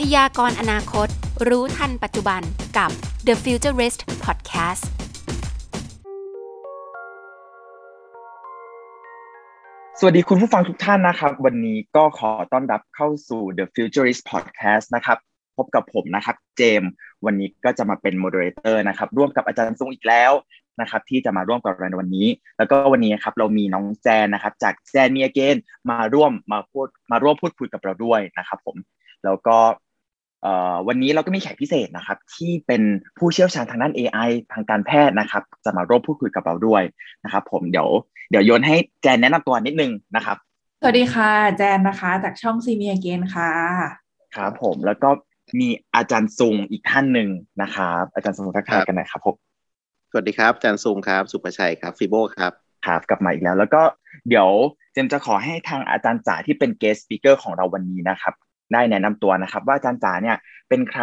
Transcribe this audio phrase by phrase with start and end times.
[0.00, 1.08] พยากรอนาคต
[1.48, 2.42] รู้ทันปัจจุบัน
[2.78, 2.90] กับ
[3.26, 4.82] The Futurist Podcast
[9.98, 15.18] สวัสดีคุณผู้ฟังทุกท่านนะครับ วันนี้ก็ขอต้อนรับเข้าสู่ The Futurist Podcast นะครับ
[15.56, 16.90] พบกับผมนะครับ เจมส์
[17.26, 20.32] วันนี้ก็จะมาเป็น moderator นะครับ ร่วมกับอาจารย์ซุงอีกแล้ว
[20.80, 22.26] นะครับ ที่จะมาร่วมกับเราในวันนี้
[22.58, 25.56] แล้วก็วันนี้ครับเรามีน้องแจนนะครับ จากแจนเมียเกน
[25.90, 28.76] มาร่วมมาพูดมาร่วมพูดคุยกับเราด้วยนะครับ ผม
[29.24, 29.58] แล้วก็
[30.88, 32.82] วันนี้เราก็มีแขกพิเศษนะครับ ที่เป็น
[33.18, 36.82] ผู้เชี่ยวชาญทางด้าน AI ทางการแพทย์นะครับ จะมาร่วมพูดคุยกับเราด้วย
[37.24, 37.88] นะครับ ผมเดี๋ยว
[38.30, 40.36] เดี๋ยวโยนให้แจนแนะนำตัวนิดนึงนะครับ
[40.80, 43.50] สวัสดีค่ะ แจนนะคะ จากช่องซีเมียเกนค่ะ
[44.36, 45.10] ครับผมแล้วก็
[45.60, 47.28] มีอาจารย์ซุงอีกท่านหนึ่ง
[47.62, 49.36] นะครับ อาจารย์ซุงทักทายกันหน่อยครับผม
[50.10, 52.52] สวัสดีครับอาจารย์ซุงครับสุประชัยครับฟิโบครับ
[52.86, 53.82] ครับกลับมาอีกแล้ว แล้วก็
[54.28, 54.48] เดี๋ยว
[54.92, 58.34] เจมจะขอให้ทางอาจารย์จ๋าที่เป็นเกสต์สปิเกอร์ของเราวันนี้นะครับ
[58.72, 60.36] ได้แนะนำตัวนะครับ ว่าอาจารย์จ๋าเนี่ย
[60.68, 61.02] เป็นใคร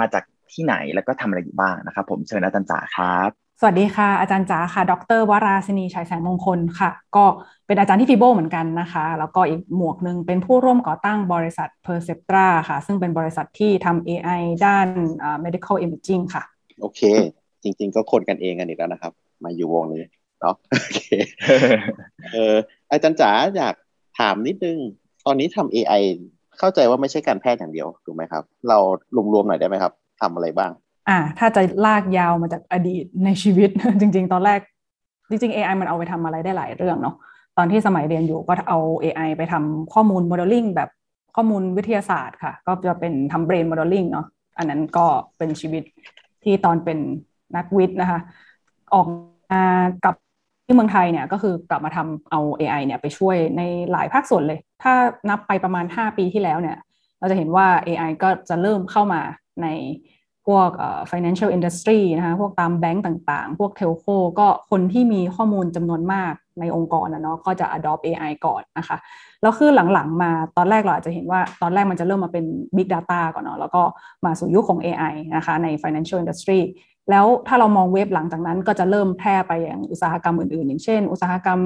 [0.00, 0.22] มาจาก
[0.52, 7.24] ที่ไหนแล้วก็ทำอะไรอยู่บ้างนะครับ ผมเชิญอาจารย์จ๋าครับสวัสดีค่ะ อาจารย์จ๋าค่ะ ดรวราศินีชัยแสงมงคลค่ะ ก็
[7.66, 14.88] เป็นอาจารย์ที่ฟีโบเหมือนกันนะคะ แล้วก็อีกหมวกหนึ่งเป็นผู้ร่วมก่อตั้งบริษัท Perceptra ค่ะ ซึ่งเป็นบริษัทที่ทำ AI ด้าน
[15.44, 16.42] medical imaging ค่ะ
[16.80, 17.00] โอเค
[17.62, 19.12] จริง ๆ ก็คนกันเองกันอีกแล้วนะครับ
[19.44, 20.02] มาอยู่วงนี้
[20.40, 21.00] เนาะโอเค
[22.32, 22.54] เออ
[22.90, 23.74] อาจารย์จ๋าอยาก
[24.18, 24.78] ถามนิดนึง
[25.26, 26.02] ตอนนี้ทำ AI
[26.58, 28.78] เข้าใจว่าไม่ใช่การแพทย์อย่างเดียวถูกไหมครับ เรา
[29.32, 30.70] รวมๆหน่อยได้ไหมครับทำอะไรบ้าง
[31.08, 34.60] อ่า ถ้าจะลากยาวมาจากอดีตในชีวิต จริง ๆ ตอนแรก
[35.28, 37.16] จริง ๆ AI มันเอาไปทำอะไรได้หลายเรื่องเนาะ
[37.56, 40.90] ตอนที่สมัยเรียนอยู่ก็เอา AI ไปทำข้อมูลโมเดลลิ่งแบบ
[41.36, 44.26] ข้อมูลวิทยาศาสตร์ค่ะ ก็จะเป็นทำ brain modeling เนาะ
[44.58, 45.06] อันนั้นก็
[45.38, 45.82] เป็นชีวิต
[46.44, 46.98] ที่ตอนเป็น
[47.56, 48.20] นักวิทย์นะคะ
[48.94, 49.06] ออก
[49.52, 49.64] มา
[50.04, 50.14] กับ
[50.68, 54.92] ที่เมืองไทยเนี่ยก็คือกลับมาทำเอา AI เนี่ยไปช่วยในหลายภาคส่วนเลย ถ้า
[55.30, 56.76] นับไปประมาณ 5 ปีที่แล้วเนี่ย
[57.18, 59.20] เราจะเห็นว่า AI ก็จะเริ่มเข้ามา
[59.62, 59.66] ใน
[60.46, 60.70] พวก
[61.10, 64.04] financial industry นะคะพวกตามแบงก์ต่างๆ พวกเทลโค
[64.38, 68.96] ก็คนที่มีข้อมูลจำนวนมากในองค์กรนะเนาะก็จะ adopt AI ก่อนนะคะ
[69.42, 72.44] แล้วคือหลังๆมาตอนแรกเราอาจจะเห็นว่าตอนแรกมันจะเริ่มมาเป็น
[72.76, 73.82] big data ก่อนเนาะแล้วก็
[74.24, 76.60] มาสู่ยุคของ AI นะคะใน financial industry
[77.10, 81.60] แล้วถ้าเรามองเว็บหลังจากนั้นก็จะเริ่มแพร่ไปอย่างอุตสาหกรรมอื่นๆ อย่างเช่น อุตสาหกรรม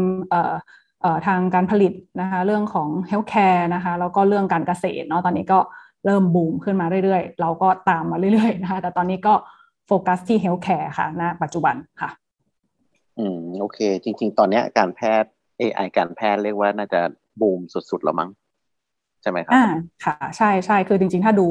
[1.27, 5.59] ทางการผลิตนะคะเรื่องของ healthcare นะคะแล้วก็เรื่องการเกษตรเนาะตอนนี้ก็
[6.07, 9.35] เริ่มบูมขึ้นมาเรื่อยๆ เราก็ตามมาเรื่อยๆนะคะแต่ตอนนี้ก็
[9.87, 12.11] โฟกัสที่ healthcare ค่ะณปัจจุบันค่ะ
[13.19, 15.31] อืมโอเค จริง ๆ ตอนนี้การแพทย์
[15.61, 17.01] AI การแพทย์เรียกว่าน่าจะ
[17.41, 17.61] บูม
[17.91, 18.31] สุดๆแล้วมั้ง
[19.23, 19.65] ใช่ไหมครับอ่า
[20.05, 21.49] ค่ะ ใช่ใช่คือจริง ๆ ถ้าดู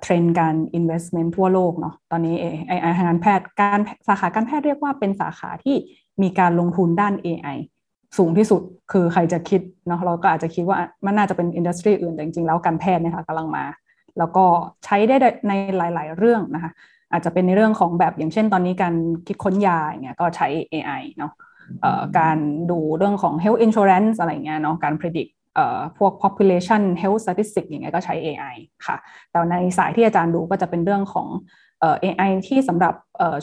[0.00, 5.76] เทรนด์การ investment ทั่วโลกเนาะตอนนี้ไอไอทางการแพทย์การสาขาการแพทย์เรียกว่าเป็นสาขาที่
[6.22, 7.56] มีการลงทุนด้าน AI
[8.18, 13.64] สูงที่สุดคือใครจะคิดเนาะเราก็อาจจะคิดว่ามันน่าจะเป็นอินดัสทรีอื่นแต่จริงๆแล้วการแพทย์เนี่ยค่ะกำลังมา
[14.18, 14.44] แล้วก็
[14.84, 15.16] ใช้ได้
[15.48, 16.72] ในหลาย ๆ เรื่องนะคะ
[17.12, 18.94] อาจจะเป็นในเรื่องของแบบอย่างเช่นตอนนี้การ
[19.26, 21.32] คิดค้นยาอย่างเงี้ยก็ใช้ AI เนาะ
[22.18, 22.38] การ
[22.70, 25.30] ดูเรื่องของ health insurance อะไรเงี้ยเนาะการ predict
[25.98, 28.56] พวก population health statistics อย่างเงี้ยก็ใช้ AI
[28.86, 28.96] ค่ะ
[29.30, 31.28] แต่ในสายที่อาจารย์ดูก็จะเป็นเรื่องของ
[32.02, 32.94] AI ที่สำหรับ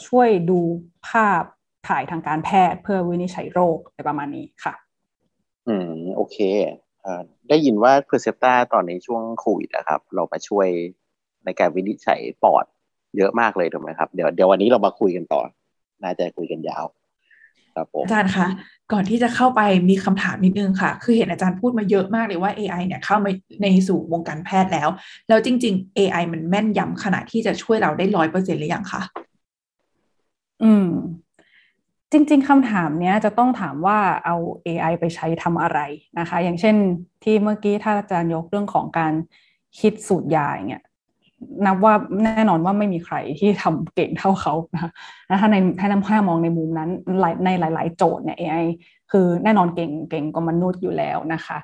[0.08, 0.60] ช่วยดู
[1.08, 1.44] ภาพ
[1.88, 4.74] ถ่ายทางการแพทย์เพื่อวินิจฉัยโรคอะไรประมาณนี้ค่ะ
[5.68, 6.38] อืม โอเค
[7.06, 7.08] อ
[7.50, 10.68] ได้ยินว่า p e r c e p t a ตอนนี้ช่วงโควิดนะครับ เรามาช่วย
[11.46, 12.66] ในการวินิจฉัยปอด
[13.18, 15.42] เยอะมากเลยถูกไหมครับ เดี๋ยวเดี๋ยววันนี้เรามาคุยกันต่อ
[16.04, 16.86] น่าจะคุยกันยาว
[17.76, 18.48] ครับผมอาจารย์คะ
[18.94, 23.32] ก่อนที่จะเข้าไปมีคำถามนิดนึงค่ะ คือเห็นอาจารย์พูดมาเยอะมากเลยว่า AI เนี่ยเข้ามา
[23.62, 24.90] ในสู่วงการแพทย์แล้ว
[25.30, 29.02] แล้วจริง ๆ AI มันแม่นยำขนาดที่จะช่วยเราได้ร้อยเปอร์เซ็นต์หรือยังคะ
[30.64, 30.88] อืม
[32.12, 34.36] จริง ๆคำถามเนี้ยจะต้องถามว่าเอา
[34.68, 35.80] AI ไปใช้ทำอะไร
[36.20, 36.76] นะคะ อย่างเช่น
[37.24, 39.14] ที่เมื่อกี้ถ้าอาจารย์ยกเรื่องของการ
[39.80, 40.84] คิดสูตรยาอย่างเงี้ย
[41.66, 41.94] นับว่า
[42.24, 44.92] แน่นอนว่าไม่มีใครที่ทำเก่งเท่าเขานะ
[45.42, 46.90] ถ้าในถ้านำห้ามองในมุมนั้น
[47.46, 48.66] ในหลาย ๆ โจทย์เนี่ย AI
[49.12, 51.58] คือแน่นอนเก่งเก่งกว่ามนุษย์อยู่แล้วนะคะ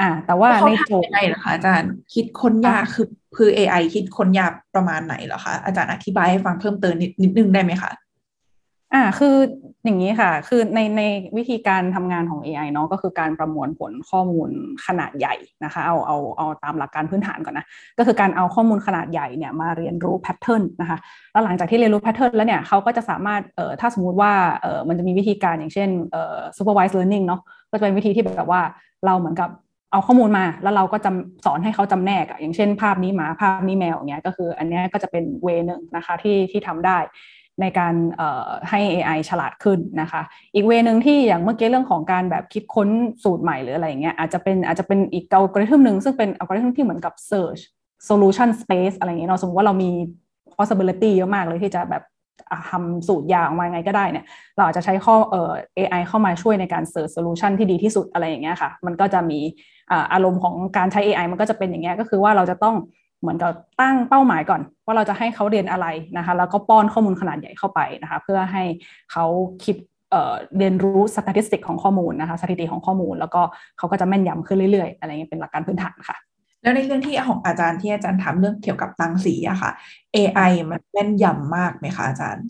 [0.00, 7.90] อ่า แต่ว่าในโจทย์ยังไหนะคะอาจารย์คิดค้นยากคือคือ AI คิดค้นยากประมาณไหนเหรอคะอาจารย์อธิบายให้ฟังเพิ่มเติมนิดนิดนึงได้ไหมคะ
[8.94, 9.34] อ่าคือ
[9.84, 11.02] อย่างนี้ค่ะ คือในใน
[11.36, 14.50] วิธีการทำงานของ AI เนาะก็คือการประมวลผลข้อมูล
[14.86, 15.34] ขนาดใหญ่
[15.64, 17.66] นะคะเอาเอาเอาตามหลักการพื้นฐานก่อนนะ
[17.98, 20.98] ก็คือการเอาข้อมูลขนาดใหญ่เนี่ยมาเรียนรู้แพทเทิร์นนะคะ
[21.32, 24.32] แล้วหลังจากที่เรียนรู้แพทเทิร์นแล้วเนี่ยเขาก็จะสามารถเอ่อถ้าสมมุติว่า
[24.62, 27.40] เอ่อมันจะมีวิธีการอย่างเช่นเอ่อ supervised learning เนาะ
[27.70, 28.62] ก็จะเป็นวิธีที่แบบว่า
[29.06, 29.50] เราเหมือนกับ
[29.92, 36.98] เอาข้อมูลมาแล้วเราก็จำสอนให้เขาจำแนกอะอย่างเช่น ภาพนี้หมาภาพนี้แมวอย่างเงี้ยก็คือ อันนี้ก็จะเป็นเวนึงนะคะที่ที่ทำได้
[37.60, 37.94] ในการ
[38.70, 40.22] ให้ AI ฉลาดขึ้นนะคะ
[40.54, 42.88] อีก way นึงที่อย่างเมื่อกี้เรื่องของการแบบคิดค้น
[43.24, 47.60] สูตรใหม่หรืออะไรเงี้ยอาจจะเป็นอาจจะเป็นอีกอัลกอริทึมหนึ่งซึ่งเป็นอัลกอริทึมที่เหมือนกับ Search
[48.08, 49.90] solution space อะไรอย่างเงี้ยเราสมมติว่าเรามี
[50.56, 52.02] possibility เยอะมากเลยที่จะแบบ
[52.70, 54.26] ทำสูตรยาออกมาไงก็ได้เนี่ย
[54.56, 59.38] เราอาจจะใช้ข้อเอ่อ AI เข้ามาช่วยในการ search solution ที่ดีที่สุดอะไรอย่างเงี้ยค่ะ มันก็จะมี
[60.12, 62.76] อารมณ์ของการใช้ AI มันก็จะเป็นอย่างเงี้ยก็คือว่าเราจะต้อง
[63.20, 65.86] เหมือนกับตั้งเป้าหมายก่อน ว่าเราจะให้เขาเรียนอะไร
[66.16, 68.64] นะคะแล้วก็ป้อนข้อมูลขนาดใหญ่เข้าไปนะคะเพื่อให้
[69.12, 69.24] เขา
[69.64, 69.76] คิด
[70.58, 73.42] เรียนรู้สถิติของข้อมูลนะคะสถิติของข้อมูล แล้วก็
[73.78, 76.16] เขาก็จะแม่นยำขึ้นเรื่อยๆ อะไรเงี้ยเป็นหลักการพื้นฐานค่ะ
[76.62, 79.70] แล้วในเรื่องที่ของอาจารย์ที่อาจารย์ถามเรื่องเกี่ยวกับตังสีอะค่ะ
[80.16, 82.44] AI มันแม่นยำมากไหมคะอาจารย์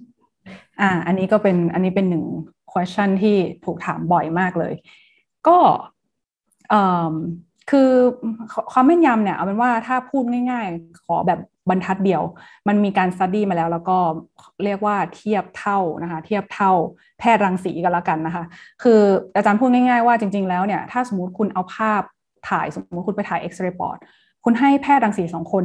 [0.81, 2.25] อ่าอันนี้ก็เป็นอันนี้เป็นหนึ่ง
[2.73, 4.75] question ที่ถูกถามบ่อยมากเลย
[5.49, 5.59] ก็
[7.71, 7.91] คือ
[8.73, 11.41] ความแม่นยำเนี่ยเอาเป็นว่าถ้าพูดง่าย ๆ ขอแบบ
[11.71, 12.23] บรรทัดเดียว
[12.69, 13.99] มันมีการสตดี้มาแล้ว แล้วก็
[14.65, 16.73] เรียกว่าเทียบเท่านะคะเทียบเท่า
[17.19, 18.45] แพทย์รังสีกันแล้วกันนะคะ
[18.83, 19.01] คือ
[19.37, 22.03] อาจารย์พูดง่าย ๆ ว่าจริง ๆ แล้วเนี่ยถ้าสมมติคุณเอาภาพ
[22.49, 23.99] ถ่ายสมมติคุณไปถ่ายเอ็กซเรย์ปอด
[24.45, 25.65] คุณให้แพทย์รังสีสองคน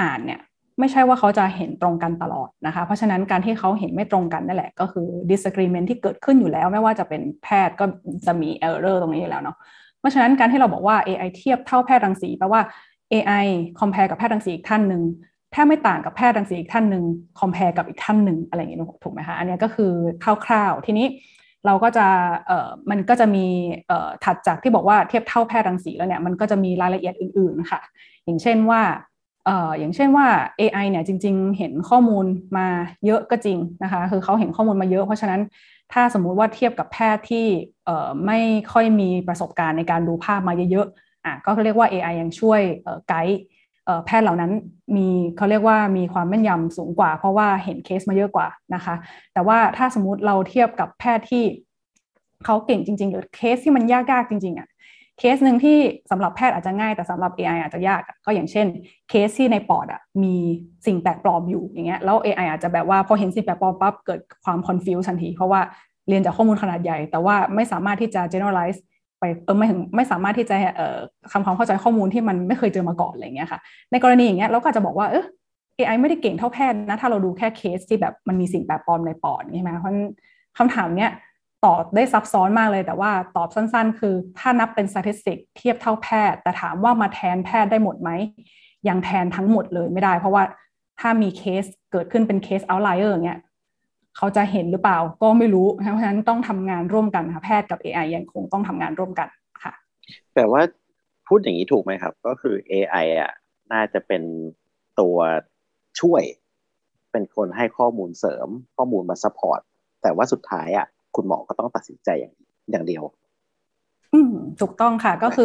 [0.00, 0.40] อ่านเนี่ย
[0.78, 7.84] ไม่ใช่ว่าเขาจะเห็นตรงกันตลอดนะคะ เพราะฉะนั้นการที่เขาเห็นไม่ตรงกันนั่นแหละ ก็คือ disagreement ที่เกิดขึ้นอยู่แล้ว ไม่ว่าจะเป็นแพทย์ก็
[8.26, 9.56] จะมี error ตรงนี้อยู่แล้วเนาะ
[10.00, 12.62] เพราะฉะนั้นการที่เราบอกว่า AI เทียบเท่าแพทย์รังสีแปลว่า
[13.12, 13.46] AI
[13.80, 15.02] compare กับแพทย์รังสีอีกท่านหนึ่ง
[15.52, 17.04] แทบไม่ต่างกับแพทย์รังสีอีกท่านหนึ่ง
[17.40, 19.92] compare กับอีกท่านหนึ่งอะไรอย่างนี้ถูกไหมคะอันนี้ก็คือ
[20.44, 21.06] คร่าวๆ ทีนี้
[21.66, 22.06] เราก็จะ
[22.46, 23.46] เอ่อมันก็จะมี
[23.88, 27.80] เอ่อถัดจากที่บอกว่าเทียบเท่าแพทย์รังสีแล้วเนี่ยมันก็จะมีรายละเอียดอื่นๆค่ะ
[28.24, 28.80] อย่างเช่นว่า
[29.46, 30.26] เอ่ออย่างเช่นว่า
[30.60, 32.26] AI เนี่ยจริง ๆ เห็นข้อมูล
[32.56, 32.66] มา
[33.06, 35.40] เยอะก็จริงนะคะคือเขาเห็นข้อมูลมาเยอะ เพราะฉะนั้น
[35.92, 37.46] ถ้าสมมุติว่าเทียบกับแพทย์ที่
[38.26, 38.38] ไม่
[38.72, 42.60] ค่อยมีประสบการณ์ในการดูภาพมาเยอะๆอะก็เรียกว่า AI ยังช่วย
[43.08, 43.38] ไกด์
[44.06, 44.52] แพทย์เหล่านั้น
[44.96, 48.94] มีเขาเรียกว่ามีความแม่นยำสูงกว่า เพราะว่าเห็นเคสมาเยอะกว่านะคะ
[49.32, 51.44] แต่ว่าถ้าสมมุติเราเทียบกับแพทย์ที่
[52.44, 54.68] เขาเก่งจริง ๆ หรือเคสที่มันยากๆจริงๆอะ
[55.20, 55.78] เคสหนึ่งที่
[56.10, 58.66] สำหรับแพทย์อาจจะง่ายแต่สำหรับ AI อาจจะยากก็อย่างเช่น
[59.08, 60.34] เคสที่ในปอดอะมี
[60.86, 65.60] สิ่งแปลกปลอมอยู่อย่างเงี้ยแล้ว AI อาจจะแบบว่าพอเห็นสิ่งแปลกปลอมปั๊บเกิดความ confuse ทันที เพราะว่า
[66.08, 68.78] เรียนจากข้อมูลขนาดใหญ่ แต่ว่าไม่สามารถที่จะ generalize
[69.18, 70.98] ไปเออไม่ถึงไม่สามารถที่จะเอ่อ
[71.32, 75.24] ทำความเข้าใจข้อมูลที่มันไม่เคยเจอมาก่อนอะไรเงี้ยค่ะ ในกรณีอย่างเงี้ยเราก็จะบอกว่าเออ
[75.76, 79.94] AI ไม่ได้เก่งเท่าแพทย์นะถ้าเราดูแค่เคสที่แบบมันมีสิ่งแปลกปลอมในปอดใช่ไหมเพราะ
[80.58, 81.10] คำถามเนี้ย
[81.64, 88.10] ตอบได้ซับซ้อนมากเลย แต่ว่าตอบสั้นๆ คือถ้านับเป็นสถิติเทียบเท่าแพทย์ แต่ถามว่ามาแทนแพทย์ได้หมดไหม
[88.88, 90.42] ยังแทนทั้งหมดเลยไม่ได้ เพราะว่า
[91.00, 93.40] ถ้ามีเคสเกิดขึ้นเป็นเคส outlier เงี้ย
[94.16, 99.28] เขาจะเห็นหรือเปล่าก็ไม่รู้ เพราะฉะนั้นต้องทำงานร่วมกันค่ะแพทย์กับ AI ยังคงต้องทำงานร่วมกัน
[99.62, 99.72] ค่ะ
[100.34, 100.62] แต่ว่า
[101.26, 103.32] พูดอย่างนี้ถูกไหมครับ ก็คือ AI อะ
[103.72, 104.22] น่าจะเป็น
[105.00, 105.16] ตัว
[106.00, 106.22] ช่วย
[107.12, 109.60] เป็นคนให้ข้อมูลเสริม ข้อมูลมา support
[110.02, 110.86] แต่ว่าสุดท้ายอะ
[111.16, 112.34] คุณหมอก็ต้องตัดสินใจอย่าง
[112.70, 113.02] อย่างเดียว
[114.12, 114.28] อืม
[114.60, 115.44] ถูกต้องค่ะก็คือ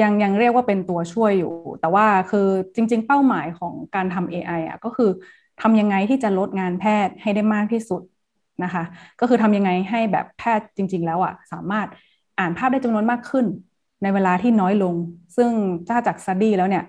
[0.00, 1.48] ยังยังเรียกว่าเป็นตัวช่วยอยู่
[1.80, 2.38] แต่ว่าคือ
[2.76, 5.10] จริง ๆ เป้าหมายของการทำ AI อะก็คือ
[5.58, 8.02] ทำยังไงที่จะลดงานแพทย์ให้ได้มากที่สุด
[8.62, 8.82] นะคะ
[9.18, 11.88] ก็คือทำยังไงให้แบบแพทย์จริง ๆ แล้วอะสามารถ
[12.38, 13.46] อ่านภาพได้จำนวนมากขึ้น
[14.02, 14.94] ในเวลาที่น้อยลง
[15.36, 15.50] ซึ่ง
[15.88, 16.84] ถ้าจากสตี้แล้วเนี่ย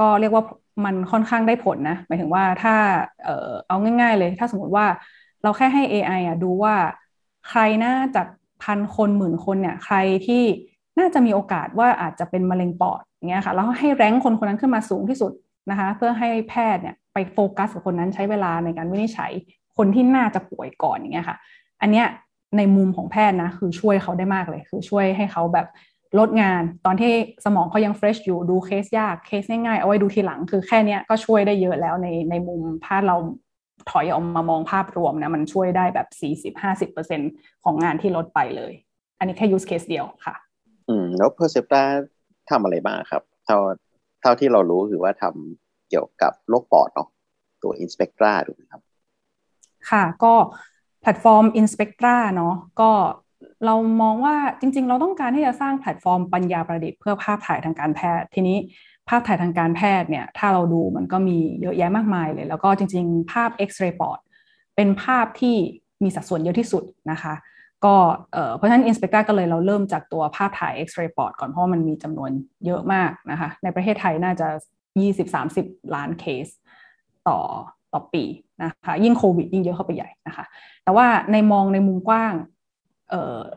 [0.00, 0.42] ก็เรียกว่า
[0.84, 2.74] มันค่อนข้างได้ผลนะ หมายถึงว่าถ้า
[3.22, 3.30] เออ
[3.66, 4.86] เอาง่าย ๆ เลย ถ้าสมมติว่า
[5.42, 6.74] เราแค่ให้ AI อะดูว่า
[7.48, 8.26] ใครน่าจาก
[8.64, 9.96] พันคนหมื่นคนเนี่ยใคร
[10.26, 10.42] ที่
[10.98, 15.32] น่าจะมีโอกาสว่าอาจจะเป็นมะเร็งปอดเงี้ยค่ะแล้วให้แรงคนคนนั้นขึ้นมาสูงที่สุด
[15.70, 19.32] นะคะเพื่อให้แพทย์เนี่ยไปโฟกัสกับคนนั้นใช้เวลาในการวินิจฉัย
[19.76, 21.36] คนที่น่าจะป่วยก่อนอย่างเงี้ยค่ะ
[21.80, 22.06] อันเนี้ย
[22.56, 25.66] ในมุมของแพทย์นะคือช่วยเขาได้มากเลย คือช่วยให้เขาแบบ
[26.18, 27.12] ลดงานตอนที่
[27.44, 33.16] สมองเขายังเฟรชอยู่ดูเคสยากเคสง่ายๆ เอาไว้ดูทีหลัง คือแค่นี้ก็ช่วยได้เยอะแล้วในในมุมแพทย์เรา
[33.90, 36.08] ถอยออกมามองภาพรวมนะมันช่วยได้แบบ
[36.92, 38.72] 40-50%ของงานที่ลดไปเลย
[39.18, 40.34] อันนี้แค่ use case เดียวค่ะ
[40.88, 41.82] อืม แล้ว Perceptra
[42.50, 43.58] ทำอะไรบ้างครับ เท่า
[44.20, 47.08] เท่าที่เรารู้คือว่าทำเกี่ยวกับโรคปอดเนาะ
[47.62, 48.82] ตัว Inspectra ถูกไหมครับ
[49.90, 50.34] ค่ะก็
[51.02, 52.90] แพลตฟอร์ม Inspectra เนาะก็
[53.66, 58.58] เรามองว่าจริง ๆ เราต้องการที่จะสร้างแพลตฟอร์มปัญญาประดิษฐ์เพื่อภาพถ่ายทางการแพทย์ทีนี้
[59.08, 64.18] ภาพถ่ายทางการแพทย์เนี่ยถ้าเราดูมันก็มีเยอะแยะมากมายเลย แล้วก็จริง ๆ ภาพเอ็กซเรย์ปอด
[64.76, 65.56] เป็นภาพที่
[66.02, 67.34] มีสัดส่วนเยอะที่สุดนะคะ
[67.84, 67.94] ก็
[68.56, 72.30] เพราะฉะนั้น Inspector ก็เลยเราเริ่มจากตัวภาพถ่ายเอ็กซเรย์ปอดก่อนเพราะมันมีจำนวน
[72.66, 74.48] เยอะมากนะคะในประเทศไทยน่าจะ
[75.22, 76.46] 20-30 ล้านเคส
[77.28, 77.38] ต่อ
[77.92, 78.24] ต่อปี
[78.62, 80.44] นะคะยิ่งโควิดยิ่งเยอะเข้าไปใหญ่นะคะ
[80.84, 82.32] แต่ว่าในมองในมุมกว้าง
[83.10, 83.12] เ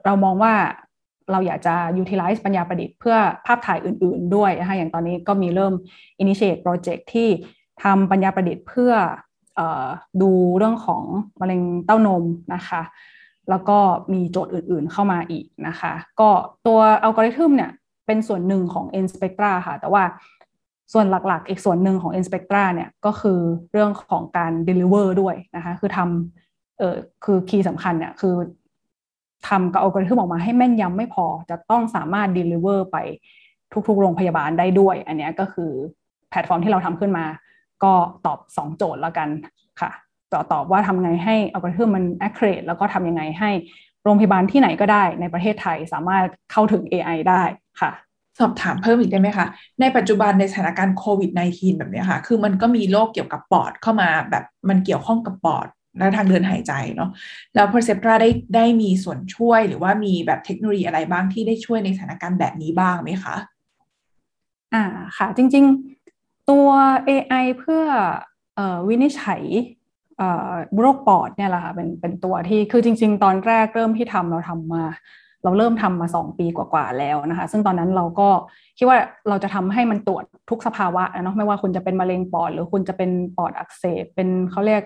[0.06, 0.54] เรามองว่า
[1.32, 3.16] เราอยากจะ utilize ปัญญาประดิษฐ์เพื่อ
[3.46, 5.74] ภาพถ่ายอื่น ๆ ด้วยนะคะอย่างตอนนี้ก็มีเริ่ม
[6.22, 7.30] initiate project ที่
[7.84, 8.94] ทำปัญญาประดิษฐ์เพื่อ
[9.60, 9.62] อ
[10.22, 11.04] ดูเรื่องของ
[11.40, 12.82] มะเร็งเต้านมนะคะ
[13.50, 13.78] แล้วก็
[14.14, 16.30] มีโจทย์อื่นๆเข้ามาอีกนะคะ ก็
[16.68, 17.72] ตัวอัลกอริทึมเนี่ย
[18.06, 20.04] เป็นส่วนหนึ่งของ n spectra ค่ะ แต่ว่า
[20.94, 23.40] ส่วนหลักๆ อีกส่วนหนึ่งของ n spectra เนี่ยก็คือ
[23.72, 28.36] เรื่องของการ deliver ด้วยนะคะ คือทำเออคือคีย์สำคัญเนี่ยคือ
[29.48, 32.98] ทำกับอัลกอริทึมออกมาให้แม่นยำไม่พอ จะต้องสามารถ deliver ไป
[33.88, 35.72] ทุกๆ โรงพยาบาลได้ด้วย อันนี้ก็คือ
[36.30, 37.26] แพลตฟอร์มที่เราทำขึ้นมา
[37.84, 37.94] ก็
[38.26, 39.28] ตอบ 2 โจทย์แล้วกัน
[39.82, 39.92] ค่ะ
[40.34, 43.52] ต่อตอบว่าทำไงให้อัลกอริทึมมัน accurate แล้วก็ทำยังไงให้
[44.04, 47.44] โรงพยาบาลที่ไหนก็ได้ในประเทศไทยสามารถเข้าถึง AI ได้
[47.82, 47.92] ค่ะ
[48.40, 49.48] สอบถามเพิ่มอีกได้ไหมคะ
[49.82, 57.10] ในปัจจุบันในสถานการณ์โควิด -19 แบบนี้ค่ะ คือมันก็มีโรคเกี่ยวกับปอดเข้ามาแบบมันเกี่ยวข้องกับปอด และทางเดินหายใจเนาะ
[57.56, 63.36] แล้ว Perceptra ได้ได้มีส่วนช่วยหรือว่ามีแบบเทคโนโลยีอะไรบ้างที่ได้ช่วยในสถานการณ์แบบนี้บ้างไหมคะ
[64.74, 64.84] อ่า
[65.18, 65.66] ค่ะจริง
[66.08, 66.68] ๆตัว
[67.10, 67.84] AI เพื่อ
[68.60, 69.44] อวินิจฉัย
[70.82, 74.84] โรคปอดเนี่ยแหละค่ะเป็นเป็นตัวที่คือจริง ๆ ตอนแรกเริ่มที่ทำเราทำมา
[75.44, 78.30] เราเริ่มทำมาสองปีกว่าๆแล้วนะคะ ซึ่งตอนนั้นเราก็
[78.78, 78.98] คิดว่า
[79.30, 84.84] เราจะทำให้มันตรวจทุกสภาวะนะเนาะไม่ว่าคุณจะเป็นมะเร็งปอด หรือคุณจะเป็นปอดอักเสบเป็นเขาเรียก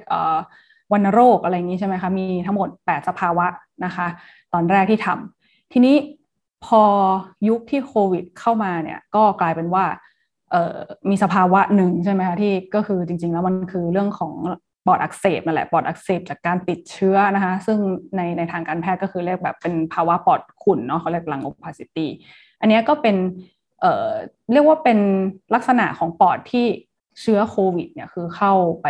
[0.92, 3.46] วัณโรคอะไรอย่างนี้ใช่ไหมคะมีทั้งหมด 8 สภาวะ
[3.86, 4.08] นะคะ
[4.54, 5.96] ตอนแรกที่ทำทีนี้
[6.66, 6.84] พอ
[7.48, 9.86] ยุคที่โควิดเข้ามาเนี่ยก็กลายเป็นว่า
[11.10, 14.34] มีสภาวะหนึ่งใช่ไหมคะที่ก็คือจริง ๆ แล้วมันคือเรื่องของ
[14.86, 17.78] ปอดอักเสบนั่นแหละปอดอักเสบจากการติดเชื้อนะคะซึ่ง
[18.16, 22.10] ในในทางการแพทย์ก็คือเรียกแบบเป็นภาวะปอดขุ่นเนาะเขาเรียกลังโอพาซิตี้
[22.60, 23.16] อันนี้ก็เป็น
[23.82, 25.00] เเรียกว่าเป็น
[25.56, 26.66] ลักษณะของปอดที่
[27.22, 28.88] เชื้อโควิดเนี่ยคือเข้าไป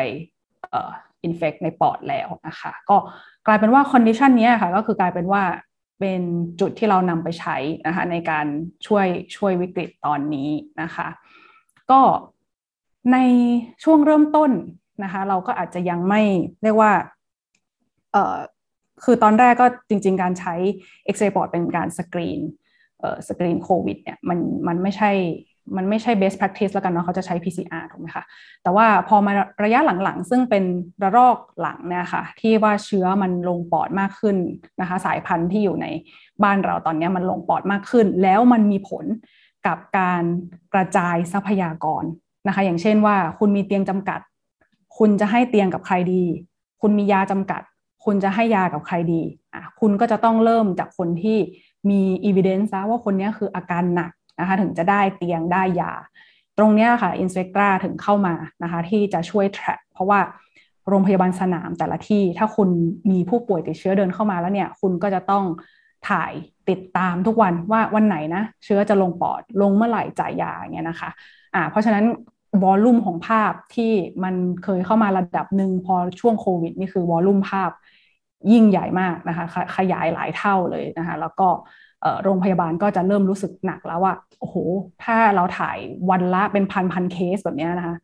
[1.23, 2.97] อินเฟกในปอดแล้วนะคะ ก็
[3.47, 5.43] กลายเป็นว่า condition นี้ค่ะก็คือกลายเป็นว่า
[5.99, 6.21] เป็น
[6.59, 8.45] จุดที่เรานำไปใช้นะคะในการ
[8.87, 10.49] ช่วยช่วยวิกฤตตอนนี้
[10.81, 11.07] นะคะ
[11.91, 12.01] ก็
[13.13, 13.17] ใน
[13.83, 14.51] ช่วงเริ่มต้น
[15.03, 16.21] นะคะ เราก็อาจจะยังไม่
[16.63, 16.91] เรียกว่า
[18.11, 18.37] เอ่อ
[19.03, 20.55] คือตอนแรกก็จริง ๆ การใช้
[21.13, 22.39] X-ray ปอด เป็นการสกรีน
[22.99, 25.11] เอ่อสกรีนโควิดเนี่ยมันมันไม่ใช่
[25.75, 28.23] มันไม่ใช่ best practice แล้วกันเนาะเขาจะใช้ PCR ถูกไหมคะ
[28.63, 29.31] แต่ว่าพอมา
[29.63, 30.63] ระยะหลังๆ ซึ่งเป็น
[31.03, 34.37] ระลอกหลังเนี่ยค่ะ ที่ว่าเชื้อมันลงปอดมากขึ้น
[34.81, 35.87] นะคะ สายพันธุ์ที่อยู่ใน
[36.43, 39.05] บ้านเราตอนนี้มันลงปอดมากขึ้น แล้วมันมีผล
[39.67, 40.23] กับการ
[40.73, 42.03] กระจายทรัพยากร
[42.47, 44.19] นะคะ อย่างเช่นว่าคุณมีเตียงจำกัด
[44.97, 46.23] คุณจะให้เตียงกับใครดี
[46.81, 47.61] คุณมียาจำกัด
[48.05, 49.21] คุณจะให้ยากับใครดี
[49.53, 51.37] อะคุณก็จะต้องเริ่มจากคนที่
[51.89, 55.93] มี evidence ว่าคนนี้คืออาการหนัก นะคะถึงจะได้เตียงได้ยา
[56.57, 60.19] ตรงนี้ค่ะอินสเปกตราถึงเข้ามานะคะที่จะช่วย track เพราะว่า
[60.89, 62.69] โรงพยาบาลสนามแต่ละที่ถ้าคุณ
[63.11, 65.43] มีผู้ป่วยติดเชื้อเดินเข้ามาแล้วเนี่ยคุณก็จะต้อง
[66.09, 66.31] ถ่าย
[66.69, 71.09] ติดตามทุกวันว่าวันไหนนะเชื้อจะลงปอดลงเมื่อไหร่จ่ายยาเงี้ยนะคะ
[71.55, 72.05] อ่าเพราะฉะนั้น
[72.63, 73.91] วอลลุ่มของภาพที่
[74.23, 77.71] มันเคยเข้ามาระดับหนึ่งพอช่วงโควิดนี่คือวอลลุ่มภาพ
[78.51, 79.45] ยิ่งใหญ่มากนะคะ
[79.77, 81.47] ขยายหลายเท่าเลยนะคะแล้วก็
[82.23, 84.55] โรงพยาบาลก็จะเริ่มรู้สึกหนักแล้วว่าโอ้โห
[85.03, 85.77] ถ้าเราถ่าย
[86.09, 87.95] วันละเป็นพันพันเคสแบบนี้นะคะ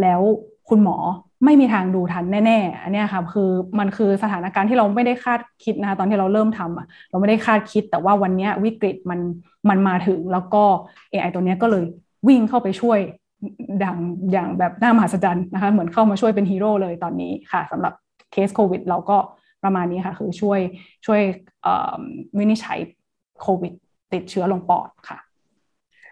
[0.00, 0.20] แล้ว
[0.68, 0.96] คุณหมอ
[1.44, 9.20] ไม่มีทางดูทันแน่ๆ อันนี้ค่ะคือมันคือสถานการณ์ที่เราไม่ได้คาดคิดนะคะตอนที่เราเริ่มทำเราไม่ได้คาดคิด แต่ว่าวันนี้วิกฤตมัน
[9.68, 10.62] มันมาถึงแล้วก็
[11.10, 11.84] AI ตัวนี้ก็เลย
[12.28, 12.98] วิ่งเข้าไปช่วย
[13.84, 13.96] ดัง
[14.32, 17.92] อย่างแบบน่ามหัศจรรย์นะคะเหมือนเข้ามาช่วยเป็นฮีโร่เลยตอนนี้ค่ะสำหรับ
[18.32, 19.16] เคสโควิดเราก็
[19.64, 20.60] ประมาณนี้ค่ะ คือช่วย
[21.06, 21.20] ช่วย
[22.38, 22.78] วินิจฉัย
[23.40, 23.72] โควิด
[24.12, 25.18] ติดเชื้อลงปอดค่ะ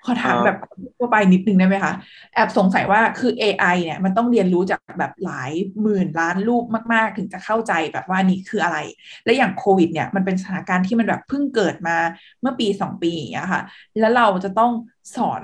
[0.06, 0.56] ขอถามแบบ
[0.98, 1.92] ทั่วไปนิดนึงได้ไหมคะ
[2.34, 5.52] แอบสงสัยว่าคือ AI เนี่ยมันต้องเรียนรู้จากแบบหลาย
[5.82, 6.64] หมื่นล้านรูป
[6.94, 8.78] มาก ๆ ถึงจะเข้าใจแบบว่านี่คืออะไร
[9.24, 11.96] และอย่างโควิด เนี่ยมันเป็นสถานการณ์ที่มันแบบเพิ่งเกิดมา
[12.40, 13.62] เมื่อปีสองปีอย่างเงี้ยค่ะ
[13.98, 14.72] แล้วเราจะต้อง
[15.16, 15.42] สอน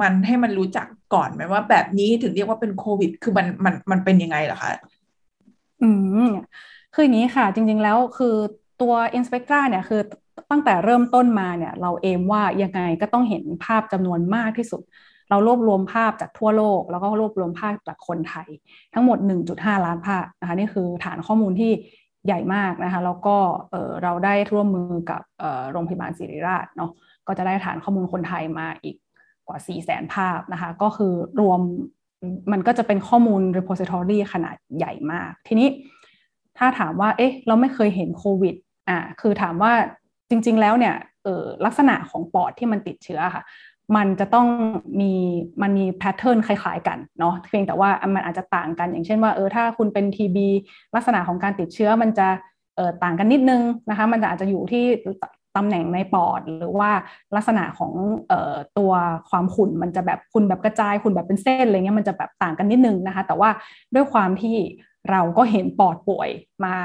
[0.00, 4.70] มันให้มันรู้จักก่อนไหมว่าแบบนี้ถึงเรียกว่าเป็นโควิด คือมันมันมันเป็นยังไงเหรอคะ
[5.82, 5.88] อื
[6.26, 6.28] ม
[6.94, 8.34] คืออย่างนี้ค่ะ จริง ๆ แล้วคือ
[8.80, 10.00] ตัว Inspectra เนี่ยคือ
[10.50, 14.82] ตั้งแต่เริ่มต้นมาเนี่ยเราเอมว่ายังไงก็ต้องเห็นภาพจำนวนมากที่สุด
[15.30, 18.48] เรารวบรวมภาพจากทั่วโลก แล้วก็รวบรวมภาพจากคนไทย
[18.94, 19.18] ทั้งหมด
[19.52, 21.72] 1.5 ล้านภาพนะคะนี่คือฐานข้อมูลที่
[22.26, 23.36] ใหญ่มากนะคะแล้วก็
[24.02, 25.20] เราได้ร่วมมือกับ
[25.72, 26.90] โรงพยาบาลศิริราชเนาะ
[27.26, 28.96] ก็จะได้ฐานข้อมูลคนไทยมาอีก
[29.48, 31.60] กว่า 4 0 0แสนภาพนะคะก็คือรวม
[32.52, 35.68] มันก็จะเป็นข้อมูล repository ขนาดใหญ่มาก ทีนี้
[36.58, 38.54] ถ้าถามว่า เอ๊ะ เราไม่เคยเห็นโควิด
[38.88, 39.72] อ่าคือถามว่า
[40.30, 43.44] จริง ๆ แล้วเนี่ยเออลักษณะของปอดที่มันติดเชื้อค่ะ
[43.96, 44.46] มันจะต้อง
[45.00, 45.12] มี
[45.62, 50.48] มันมีแพทเทิร์นคล้าย ๆ กันเนาะเพียงแต่ว่ามันอาจจะต่างกันอย่างเช่นว่าเออถ้าคุณเป็นทีบี
[50.94, 52.28] ลักษณะของการติดเชื้อมันจะ
[52.76, 54.84] เออต่างกันนิดนึงนะคะมันอาจจะอยู่ที่
[55.56, 56.90] ตำแหน่งในปอดหรือว่า
[57.36, 57.92] ลักษณะของ
[58.28, 58.92] เออตัว
[59.30, 63.50] ความขุ่นมันจะแบบคุณแบบกระจายคุณแบบเป็นเส้นอะไรเงี้ยมันจะแบบต่างกันนิดนึงนะคะ แต่ว่า
[63.94, 64.56] ด้วยความที่
[65.10, 66.28] เราก็เห็นปอดป่วย
[66.64, 66.76] มา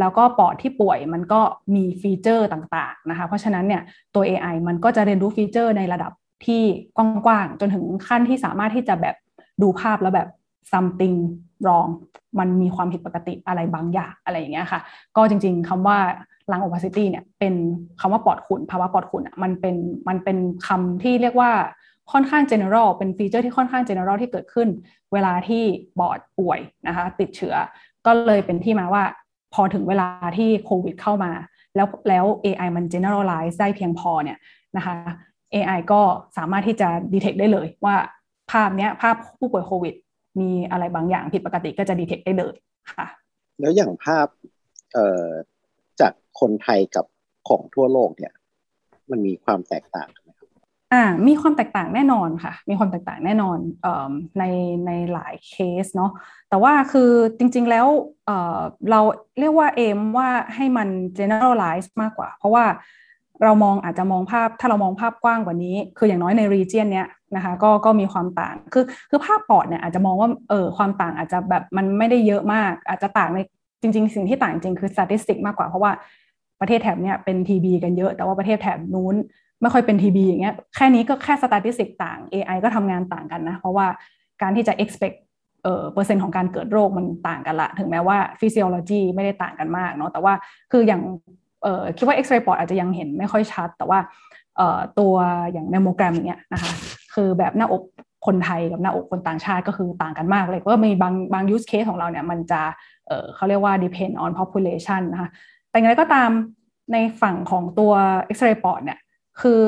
[0.00, 1.40] แล้วก็ปอดที่ป่วยมันก็
[1.74, 3.82] มีฟีเจอร์ต่างๆนะคะ เพราะฉะนั้นเนี่ย
[4.14, 6.12] ตัว AI มันก็จะเรียนรู้ฟีเจอร์ในระดับ
[6.46, 6.62] ที่
[6.96, 9.16] กว้างๆ จนถึงขั้นที่สามารถที่จะแบบ
[9.62, 10.28] ดูภาพแล้วแบบ
[10.72, 11.16] something
[11.64, 11.90] wrong
[12.38, 14.80] มันมีความผิดปกติอะไรบางอย่างอะไรอย่างเงี้ยค่ะ
[15.16, 15.98] ก็จริงๆคำว่า
[16.50, 17.54] lung opacity เนี่ยเป็น
[18.00, 19.76] คำว่าปอดขุ่นภาวะปอดขุ่นอะมันเป็น
[20.08, 21.50] มันเป็นคำที่เรียกว่า
[22.12, 24.68] ค่อนข้าง general เป็นฟีเจอร์ที่ค่อนข้าง general ที่เกิดขึ้น
[25.12, 25.62] เวลาที่
[25.98, 27.54] ปอดป่วยนะคะติดเชื้อ
[28.06, 29.04] ก็เลยเป็นที่มาว่า
[29.54, 31.32] พอถึงเวลาที่โควิดเข้ามา
[31.76, 34.38] แล้วแล้ว AI มัน generalize ได้เพียงพอเนี่ย
[34.76, 34.94] นะคะ
[35.54, 36.00] AI ก็
[36.36, 37.96] สามารถที่จะ detect ได้เลยว่า
[38.50, 39.94] ภาพเนี้ยภาพผู้ป่วยโควิด
[40.40, 42.54] มีอะไรบางอย่างผิดปกติก็จะ detect ได้เลย
[42.94, 43.06] ค่ะ
[43.60, 44.26] แล้วอย่างภาพ
[44.92, 45.28] เอ่อ
[46.00, 47.06] จากคนไทยกับ
[47.48, 48.34] ของทั่วโลกเนี่ย
[49.10, 50.27] มันมีความแตกต่างกัน
[50.92, 54.44] อ่ามีความแตกต่างแน่นอนค่ะ มีความแตกต่างแน่นอนเอ่อใน
[54.86, 55.54] ในหลายเค
[55.84, 56.10] สเนาะ
[56.48, 57.86] แต่ว่าคือจริงๆแล้ว
[58.26, 58.58] เอ่อ
[58.90, 59.00] เรา
[59.40, 62.64] เรียกว่าเอมว่าให้มัน generalize มากกว่า เพราะว่า
[63.44, 73.38] เรามองอาจจะมองภาพถ้าเรามองภาพกว้างกว่านี้ คืออย่างน้อยใน region เนี้ยนะคะก็ก็มีความต่างคือคือภาพปอดเนี่ยอาจจะมองว่าเออความต่างอาจจะแบบมันไม่ได้เยอะมาก อาจจะต่างใน
[73.82, 75.92] จริง ๆ สิ่งที่ต่างจริงคือ statistic มากกว่าเพราะว่า
[76.60, 79.14] ประเทศแถบเนี้ยเป็น TB กันเยอะ แต่ว่าประเทศแถบนู้น
[79.62, 83.86] ไม่ค่อยเป็น TB อย่างเงี้ยแค่นี้ก็แค่ statistic ต่าง AI ก็ทำงานต่างกันนะ เพราะว่า
[84.42, 85.16] การที่จะ expect
[85.62, 90.34] เอ่อเปอร์เซ็นต์ของการเกิดโรคมันต่างกันละ ถึงแม้ว่า physiology ไม่ได้ต่างกันมากเนาะแต่ว่า
[90.72, 91.02] คืออย่าง
[91.62, 93.98] เอ่อคิดว่า X-ray ปอดอาจจะยังเห็นไม่ค่อยชัด แต่ว่า
[94.56, 95.14] เอ่อตัว
[95.52, 96.72] อย่าง mammogram เนี้ยนะคะ
[97.14, 97.82] คือแบบหน้าอก
[98.26, 102.62] คนไทยกับหน้าอกคนต่างชาติก็คือต่างกันมากเลยว่ามีบางบาง use case ของเราเนี่ยมันจะ
[103.08, 105.30] เอ่อเขาเรียกว่า depend on population นะคะ
[105.70, 106.30] แต่อย่างไรก็ตาม
[106.92, 107.92] ในฝั่งของตัว
[108.36, 108.98] X-ray ปอดเนี่ย
[109.40, 109.60] คือ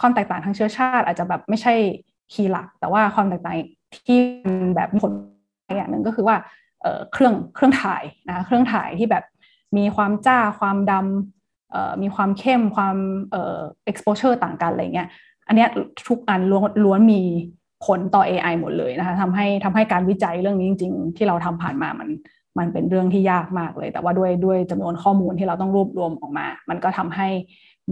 [0.00, 1.74] ความแตกต่างทางเชื้อชาติ อาจจะแบบไม่ใช่
[2.32, 3.56] คีย์หลัก แต่ว่าความแตกต่าง
[4.06, 4.18] ที่
[4.76, 5.12] แบบผล
[5.76, 6.36] อย่างหนึ่งก็คือว่า
[7.12, 9.24] เครื่องเครื่องถ่ายนะเครื่องถ่ายที่แบบ
[9.76, 12.96] มีความจ้าความดำมีความเข้มความ
[13.30, 13.58] เอ่อ
[13.90, 15.08] exposure ต่างกันอะไรเงี้ย
[15.48, 15.66] อันนี้
[16.08, 17.22] ทุกอันล้วนล้วนมี
[17.86, 22.08] ผลต่อ AI หมดเลยนะคะทำให้ทำให้การวิจัยเรื่องนี้จริง ๆ ที่เราทำผ่านมามัน
[22.58, 27.28] มันเป็นเรื่องที่ยากมากเลย แต่ว่าด้วยด้วยจำนวนข้อมูลที่เราต้องรวบรวมออกมา มันก็ทำให้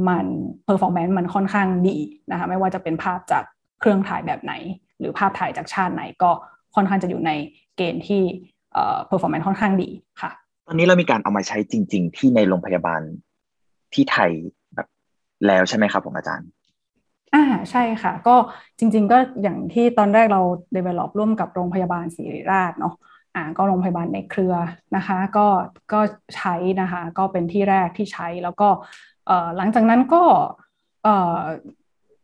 [0.09, 0.27] มัน
[0.67, 1.97] performance มันค่อนข้างดี
[2.31, 3.45] นะคะไม่ว่าจะเป็นภาพจาก
[3.81, 4.53] เครื่องถ่ายแบบไหน
[4.99, 6.31] หรือภาพถ่ายจากชาติไหนก็
[6.75, 7.33] ค่อนข้างจะอยู่ใน
[7.77, 8.23] เกณฑ์ที่
[8.73, 9.89] เอ่อ performance ค่อนข้างดี
[10.21, 10.31] ค่ะ
[10.67, 13.01] ตอนนี้เรามีการเอามาใช้จริง ๆ ที่ในโรงพยาบาล
[13.95, 14.31] ที่ไทย
[14.75, 14.89] แบบ
[15.47, 16.49] แล้วใช่ไหมครับผมอาจารย์
[17.35, 18.37] อ่าใช่ค่ะ ก็
[18.79, 20.41] จริง ๆ ก็อย่างที่ตอนแรกเรา
[20.77, 22.95] develop ร่วมกับโรงพยาบาลศิริราชเนาะ
[23.35, 24.55] อ่าก็โรงพยาบาลในเครือ
[24.97, 25.47] นะคะ ก็
[25.93, 26.01] ก็
[26.37, 28.69] ใช้นะคะ ก็เป็นที่แรกที่ใช้แล้วก็
[29.27, 30.23] เอ่อหลังจากนั้นก็
[31.05, 31.39] เอ่อ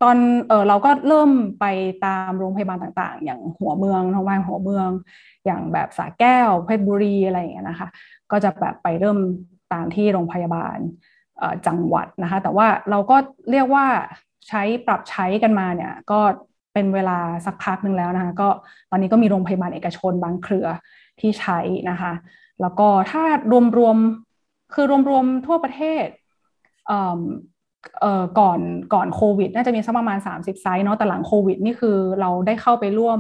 [0.03, 0.17] ตอน
[0.49, 1.67] เออเราก็เริ่มไป
[2.07, 4.89] ตามโรงพยาบาลต่างๆ อย่างหัวเมืองโรงพยาบาลหัวเมือง
[5.47, 7.89] อย่างแบบสาแก้วเพชรบุรีอะไรอย่างเงี้ยนะคะ
[8.31, 9.19] ก็จะแบบไปเริ่ม
[9.73, 10.79] ตามที่โรงพยาบาล
[11.67, 13.17] จังหวัดนะคะ แต่ว่าเราก็
[13.51, 13.87] เรียกว่า
[14.49, 16.21] ใช้ปรับใช้กันมาเนี่ยก็
[16.79, 18.49] เป็นเวลาสักพักหนึ่งแล้วนะคะก็
[18.91, 20.67] ตอนนี้ก็มีโรงพยาบาลเอกชนบางเครือ
[21.21, 21.59] ที่ใช้
[21.91, 22.13] นะคะ
[22.61, 23.23] แล้วก็ถ้า
[23.79, 26.07] รวมๆคือรวมๆทั่วประเทศ
[26.87, 26.93] เอ
[28.23, 28.61] อก่อน
[28.95, 33.19] ก่อนโควิด น่าจะมีสักประมาณ 30 ไซส์เนาะแต่หลังโควิด นี่คือเราได้เข้าไปร่วม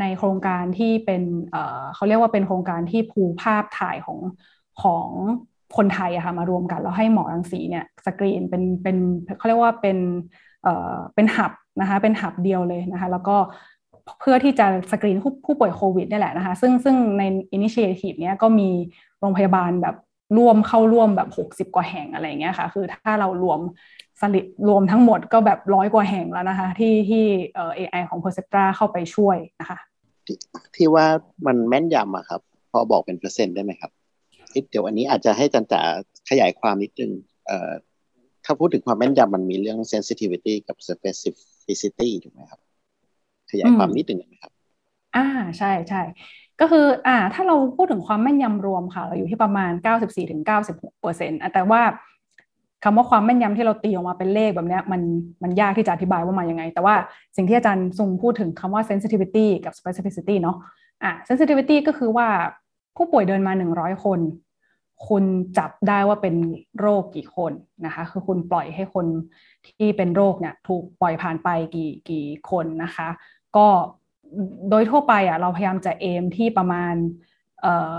[0.00, 4.18] ในโครงการที่เป็นเเขาเรียกว่าเป็นโครงการที่ pool ภาพถ่ายของ
[4.82, 5.08] ของ
[5.76, 8.96] คนไทยอะค่ะมารวมกัน แล้วให้หมอรังสีเนี่ยสกรีนเป็นเป็น
[9.38, 9.98] เขาเรียกว่าเป็น
[10.62, 13.36] เเป็น hub นะคะเป็น hub เดียวเลยนะคะแล้วก็
[14.20, 18.70] เพื่อที่จะสกรีนผู้ป่วยโควิดนี่แหละนะคะซึ่งซึ่งใน initiative เนี้ยก็มี
[19.20, 19.96] โรงพยาบาลแบบ
[20.36, 23.60] ร่วมเข้าร่วมแบบ 60 กว่าแห่งอะไรเงี้ยค่ะ คือถ้าเรารวม
[24.20, 29.78] สลิดรวมทั้งหมดก็แบบร้อยกว่าแห่งแล้วนะคะ ที่ที่เอ่อ AI ของ Perceptra เข้าไปช่วยนะคะ
[30.26, 30.28] ท
[30.76, 31.06] ที่ว่า
[31.46, 33.90] มันแม่นยำอะครับ พอบอกเป็นเปอร์เซ็นต์ได้ไหมครับ
[34.70, 35.80] เดี๋ยวอันนี้อาจจะให้จันจ๋า
[36.30, 37.12] ขยายความนิดนึง
[38.44, 41.53] ถ้าพูดถึงความแม่นยำมันมีเรื่อง sensitivity กับ specificity
[42.24, 42.60] ถูกไหมครับ
[43.50, 44.52] ขยายความนิดนึงไหมครับ
[45.16, 45.26] อ่า
[45.58, 46.02] ใช่ใช่
[46.60, 49.70] ก็คืออ่าถ้าเราพูดถึงความแม่นยำรวมค่ะ เราอยู่ที่ประมาณ
[50.36, 51.82] 94-96เปอร์เซ็นต์แต่ว่า
[52.84, 55.00] คำว่าความแม่นยำที่เราตีออกมาเป็นเลขแบบนี้มัน
[55.42, 56.94] มันยากที่จะอธิบายว่ามายังไง แต่ว่า
[57.36, 60.56] สิ่งที่อาจารย์ซุงพูดถึงคำว่า sensitivity กับ specificity เนาะ
[61.02, 62.28] อะ sensitivity ก็คือว่า
[62.96, 64.18] ผู้ป่วยเดินมา 100 คน
[65.08, 65.24] คุณ
[65.58, 66.34] จับได้ว่าเป็น
[66.80, 67.52] โรคกี่คน
[67.84, 69.06] นะคะ คือคุณปล่อยให้คน
[69.66, 73.08] ที่เป็นโรคเนี่ยถูกปล่อยผ่านไปกี่กี่คนนะคะ
[73.56, 73.66] ก็
[74.70, 76.94] โดยทั่วไปอะเราพยายามจะเอมที่ประมาณ
[77.60, 77.96] เอ่อ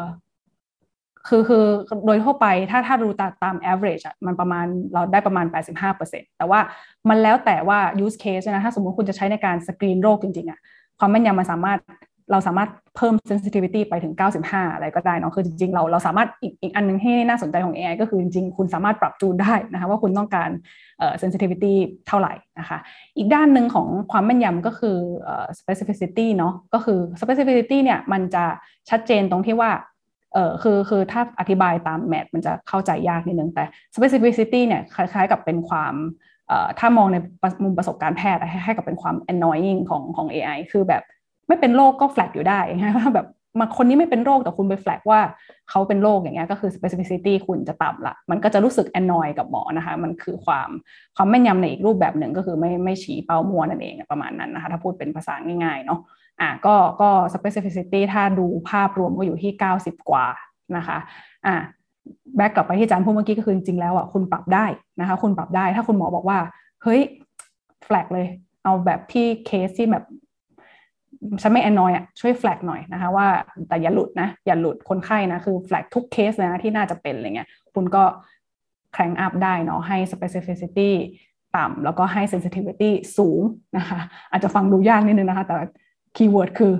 [1.27, 1.65] คือคือ
[2.05, 6.59] โดยทั่วไปถ้าถ้าดูตามตาม average อะมันประมาณเราได้ประมาณ 85%แต่ว่า
[7.09, 10.59] มันแล้วแต่ว่า use case นะถ้าสมมติคุณจะใช้ในการสกรีนโรคจริงๆอะ
[10.99, 11.79] ความแม่นยำมันสามารถ
[12.31, 20.49] เราสามารถเพิ่ม sensitivity ไปถึง 95 อะไรก็ได้เนาะคือจริงๆ เราเราสามารถอีกอีกอันนึงให้น่าสนใจของ AI ก็คือจริงๆ คุณสามารถปรับจูนได้นะคะว่าคุณต้องการ
[20.99, 21.73] เอ่อ sensitivity
[22.07, 22.77] เท่าไหร่นะคะ
[23.17, 28.45] อีกด้านหนึ่งของความแม่นยำก็คือเอ่อ specificity เนาะก็คือ specificity เนี่ยมันจะ
[28.89, 29.71] ชัดเจนตรงที่ว่า
[30.33, 33.63] เออคือคือถ้าอธิบายตามแมทมันจะเข้าใจยากนิดนึงแต่
[33.95, 35.93] specificity เนี่ยคล้ายๆกับเป็นความ
[36.79, 37.17] ถ้ามองใน
[37.63, 41.03] มุมประสบการณ์แพทย์ให้กับเป็นความ annoying ของของ AI คือแบบ
[41.47, 43.27] ไม่เป็นโรคก็แฟลกอยู่ได้นะแบบ
[43.59, 45.19] มาคนนี้ไม่เป็นโรคแต่คุณไปแฟลกว่า
[45.69, 50.69] เขาเป็นโรคอย่างเงี้ยก็คือ specificity คุณจะต่ำละ มันก็จะรู้สึก annoy กับหมอนะคะ มันคือความ
[51.15, 55.99] ความแม่นยำในอีกรูปแบบหนึ่งก็คือไม่ไม่ชี้เป้ามัวนั่นเองประมาณนั้นนะคะ ถ้าพูดเป็นภาษาง่ายๆเนาะ
[56.41, 60.25] อะก็ก็ specificity ถ้าดูภาพรวมก็อยู่ที่ 90 กว่า
[60.77, 60.97] นะคะ
[61.45, 61.55] อะ
[62.35, 64.65] back กลับไปที่อาจารย์พูดเมื่อกี้ก็คือจริงๆแล้วอะคุณปรับได้
[64.99, 66.39] นะคะ คุณปรับได้ถ้าคุณหมอบอกว่า
[66.83, 67.01] เฮ้ย
[67.85, 68.27] flag เลย
[68.63, 70.03] เอาแบบที่เคสที่แบบ
[71.41, 73.27] ฉันไม่ annoy อะช่วย flag หน่อยนะคะว่า
[73.67, 78.03] แต่อย่าหลุดนะอย่าหลุดคนไข้นะคือ flag ทุกเคสนะที่น่าจะเป็นอะไรเงี้ยคุณก็
[78.93, 80.91] crank up ได้เนาะให้ specificity
[81.55, 83.41] ต่ำแล้วก็ให้ sensitivity สูง
[83.77, 83.99] นะคะ
[84.31, 85.55] อาจจะฟังดูยากนิดนึงนะคะแต่
[86.15, 86.73] keyword คือ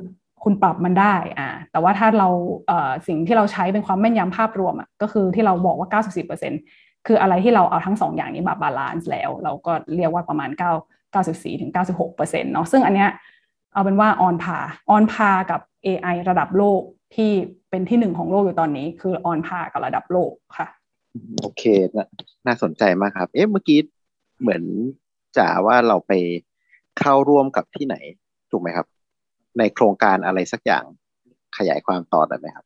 [0.43, 2.29] คุณปรับมันได้อ่าแต่ว่าถ้าเรา
[2.67, 6.01] เอ่อสิ่งที่เราใช้เป็นความแม่นยำภาพรวมอะก็คือที่เราบอกว่า
[6.47, 10.63] 94%คืออะไรที่เราเอาทั้งสองอย่างนี้มา balance แล้ว เราก็เรียกว่าประมาณ 9
[11.15, 13.09] 94ถึง96%เนาะซึ่งอันเนี้ย
[13.75, 16.81] เอาเป็นว่า on par on par กับ AI ระดับโลก
[17.15, 17.31] ที่
[17.69, 20.67] เป็นที่หนึ่งของโลกอยู่ตอนนี้ คือออนพากับระดับโลกค่ะ
[21.41, 21.63] โอเค
[21.95, 22.09] นะ
[22.47, 23.79] น่าสนใจมากครับ เอ๊ะเมื่อกี้
[24.41, 24.63] เหมือน
[25.37, 26.11] จ๋าว่าเราไป
[26.99, 27.95] เข้าร่วมกับที่ไหน
[28.51, 28.87] ถูกไหมครับ
[29.59, 30.83] ในโครงการอะไรสักอย่าง
[31.57, 32.65] ขยายความต่อได้ไหมครับ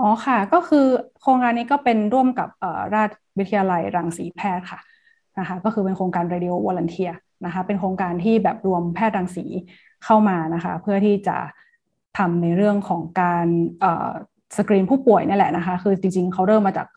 [0.00, 0.86] อ๋อค่ะ ก็คือ
[1.20, 2.48] โครงการนี้ก็เป็นร่วมกับ
[2.94, 4.80] ราชวิทยาลัยรังสีแพทย์ค่ะ
[5.38, 9.44] นะคะก็คือเป็นโครงการ Radio Volunteer นะคะเป็นโครงการที่แบบรวมแพทย์รังสี
[10.04, 11.36] เข้ามานะคะเพื่อที่จะ
[12.18, 13.46] ทำในเรื่องของการ
[14.56, 16.88] สกรีนผู้ป่วยนี่แหละนะคะ คือจริงๆเขาเริ่มมาจาก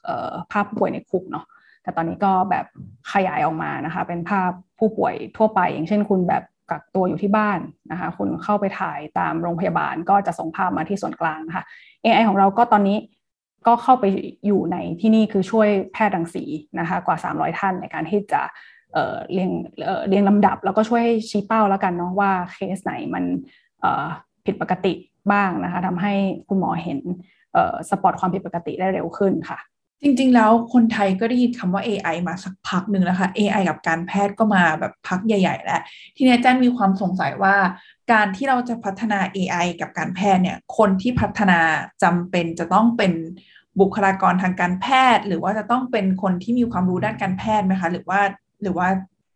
[0.51, 1.45] ภาพผู้ป่วยในคุกเนาะ
[1.83, 2.65] แต่ตอนนี้ก็แบบ
[3.13, 7.59] ขยายออกมานะคะ เป็นภาพผู้ป่วยทั่วไป อย่างเช่นคุณแบบกักตัวอยู่ที่บ้าน
[7.91, 11.63] นะคะ คุณเข้าไปถ่ายตามโรงพยาบาลก็จะส่งภาพมาที่ส่วนกลางนะคะ
[12.03, 12.97] AI ของเราก็ตอนนี้
[13.67, 14.05] ก็เข้าไป
[14.45, 16.43] อยู่ในที่นี่คือช่วยแพทย์รังสี
[16.79, 18.41] นะคะ กว่า 300 ท่านในการที่จะ
[18.93, 19.49] เเรียง
[20.07, 23.23] เรียงลำดับ แล้วก็ช่วยชี้เป้าแล้วกันเนาะว่าเคสไหนมัน
[24.45, 24.93] ผิดปกติ
[25.31, 26.13] บ้างนะคะทำให้
[26.47, 26.99] คุณหมอเห็น
[27.89, 29.59] สปอตความผิดปกติได้เร็วขึ้นค่ะ
[30.01, 35.81] จริงๆแล้วคนไทยก็ได้ยินคำว่า AI มาสักพักหนึ่งแล้วค่ะ AI กับการแพทย์ก็มาแบบพักใหญ่ ๆ แล้ว
[36.15, 37.55] ทีนี้อาจารย์มีความสงสัยว่า
[38.11, 41.59] การที่เราจะพัฒนา AI กับการแพทย์เนี่ย คนที่พัฒนา
[42.03, 43.13] จำเป็นจะต้องเป็น
[43.79, 48.21] บุคลากรทางการแพทย์ หรือว่าจะต้องเป็นคนที่มีความรู้ด้านการแพทย์ไหมคะ หรือว่า
[48.63, 48.87] หรือว่า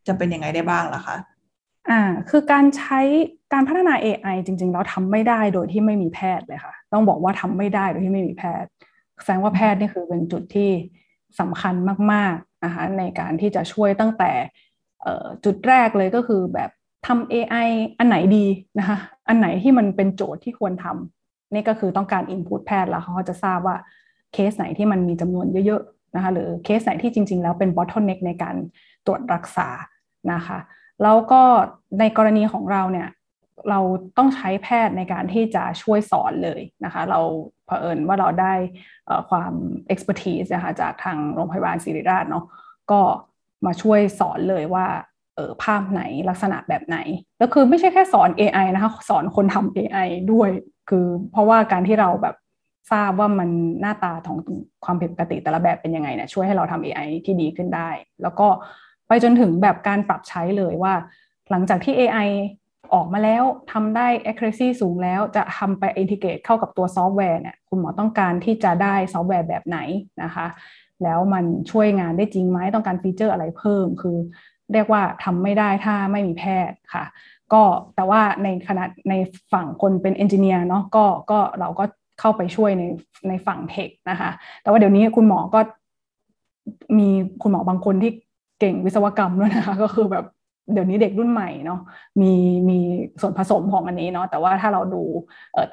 [0.07, 1.17] จะเป็นยังไงได้บ้างล่ะคะ
[1.89, 2.99] อ่าคือการใช้
[3.53, 8.69] การพัฒนา AI จริง ๆ แล้วทำไม่ได้โดยที่ไม่มีแพทย์เลยค่ะ ต้องบอกว่าทำไม่ได้โดยที่ไม่มีแพทย์
[9.23, 10.69] แสดงว่าแพทย์นี่คือเป็นจุดที่
[11.39, 11.75] สำคัญ
[12.11, 14.31] มากๆนะคะในการที่จะช่วยตั้งแต่
[15.45, 16.69] จุดแรกเลยก็คือแบบ
[17.07, 18.45] ทำ AI อันไหนดี
[18.79, 23.77] นะคะอันไหนที่มันเป็นโจทย์ที่ควรทำนี่ก็คือต้องการ input แพทย์แล้วเขาจะทราบว่า
[24.33, 28.55] เคสไหนที่มันมีจำนวนเยอะๆนะคะหรือเคสไหนที่จริง ๆ แล้วเป็น bottleneck ในการ
[29.07, 29.69] ตรวจรักษา
[30.33, 30.57] นะคะ
[31.03, 31.41] แล้วก็
[31.99, 33.09] ในกรณีของเราเนี่ย
[33.69, 33.79] เรา
[34.17, 37.19] ต้องใช้แพทย์ในการที่จะช่วยสอนเลยนะคะ เรา
[37.65, 38.53] เผอิญว่าเราได้
[39.29, 39.53] ความ
[39.93, 42.45] expertise นะคะจากทางโรงพยาบาลศิริราชเนาะ
[42.91, 43.01] ก็
[43.65, 44.85] มาช่วยสอนเลยว่า
[45.35, 46.97] เออภาพไหนลักษณะแบบไหน
[47.37, 50.49] แล้วคือไม่ใช่แค่สอน AI นะคะสอนคนทำ AI ด้วย
[50.89, 52.35] คือเพราะว่าการที่เราแบบ
[52.91, 53.49] ทราบว่ามัน
[53.81, 54.37] หน้าตาของ
[54.85, 57.89] ความผิดปกติแต่ละแบบเป็นยังไงเนี่ยช่วยให้เราทำ AI ที่ดีขึ้นได้
[58.21, 58.47] แล้วก็
[59.07, 60.93] ไปจนถึงแบบการปรับใช้เลยว่า
[61.49, 62.29] หลังจากที่ AI
[62.93, 69.79] ออกมาแล้วทำได้ accuracy สูงแล้วจะทำไป integrate เข้ากับตัวซอฟต์แวร์เนี่ยคุณหมอต้องการที่จะได้ซอฟต์แวร์แบบไหน
[70.23, 70.47] นะคะ
[71.03, 74.17] แล้วมันช่วยงานได้จริงไหมต้องการฟีเจอร์อะไรเพิ่ม คือ
[74.73, 77.05] เรียกว่าทำไม่ได้ถ้าไม่มีแพทย์ค่ะ
[77.53, 77.63] ก็
[77.95, 79.13] แต่ว่าในขณะใน
[79.53, 81.83] ฝั่งคนเป็นเอนจิเนียร์เนาะก็ก็เราก็
[82.19, 82.83] เข้าไปช่วยใน
[83.27, 84.29] ในฝั่งเทคนะคะ
[84.61, 85.59] แต่ว่าเดี๋ยวนี้คุณหมอก็
[86.97, 87.09] มี
[87.41, 88.11] คุณหมอบางคนที่
[88.59, 90.25] เก่งวิศวกรรมด้วยนะคะก็คือแบบ
[90.73, 91.79] เดี๋ยวนี้เด็กรุ่นใหม่เนาะ
[92.21, 92.33] มี
[92.69, 92.79] มี
[93.21, 95.01] ส่วนผสมของอันนี้เนาะแต่ว่าถ้าเราดู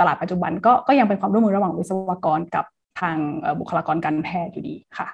[0.01, 2.65] ตลาดปัจจุบันก็ก็ยังเป็นความร่วมมือระหว่างวิศวกรกับ
[3.01, 3.17] ทาง
[3.61, 5.09] บุคลากรการแพทย์อยู่ดีค่ะ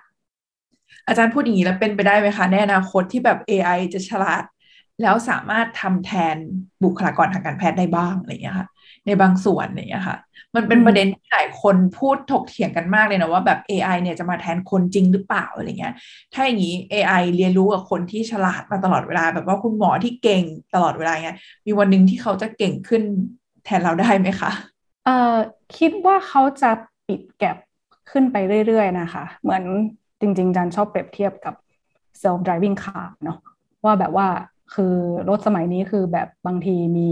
[1.06, 4.42] อาจารย์พูดอย่างนี้แล้วเป็นไปได้ไหมคะในอนาคตที่แบบ AI จะฉลาด
[5.02, 6.36] แล้วสามารถทำแทน
[6.84, 8.68] บุคลากรทางการแพทย์ได้บ้างอะไรอย่างเงี้ยค่ะ
[9.10, 10.18] ในบางส่วนอย่างเงี้ยค่ะ
[10.56, 15.94] มันเป็นประเด็นที่หลายคนพูดถกเถียงกันมากเลยนะว่าแบบ AI เนี่ยจะมาแทนคนจริงหรือเปล่าอะไรเงี้ย
[16.34, 20.44] ถ้าอย่างนี้ AI เรียนรู้กับคนที่ฉลาดมาตลอดเวลา แบบว่าคุณหมอที่เก่ง
[20.74, 23.02] ตลอดเวลาเงี้ย มีวันหนึ่งที่เขาจะเก่งขึ้น
[23.64, 24.50] แทนเราได้ไหมคะ
[25.04, 25.34] เอ่อ
[25.78, 26.70] คิดว่าเขาจะ
[27.08, 27.56] ปิด gap
[28.10, 29.62] ขึ้นไปเรื่อยๆนะคะ เหมือน
[30.20, 31.54] จริงๆอาจารย์ชอบเปรียบเทียบกับ
[32.22, 33.38] self driving car เนาะ
[33.84, 34.28] ว่าแบบว่า
[34.74, 34.94] คือ
[35.28, 37.10] รถสมัยนี้คือแบบบางทีมี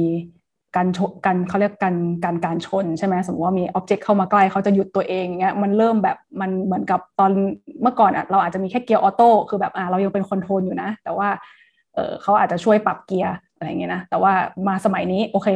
[0.79, 7.31] การชนกันเขาเรียกกันการการชนใช่ไหมสมมติว่ามี object เข้ามาใกล้เขาจะหยุดตัวเองเงี้ยมันเริ่มแบบมันเหมือนกับตอน
[7.83, 11.29] เมื่อก่อนอะเราอาจจะมีแค่เกียร์ออโต้คือแบบอ่าเรายังเป็น control อยู่นะ แต่ว่า
[11.95, 14.33] เออเขาอาจจะช่วยปรับเกียร์อะไรเงี้ยนะแต่ว่า
[14.67, 15.49] มาสมัยนี้โอเค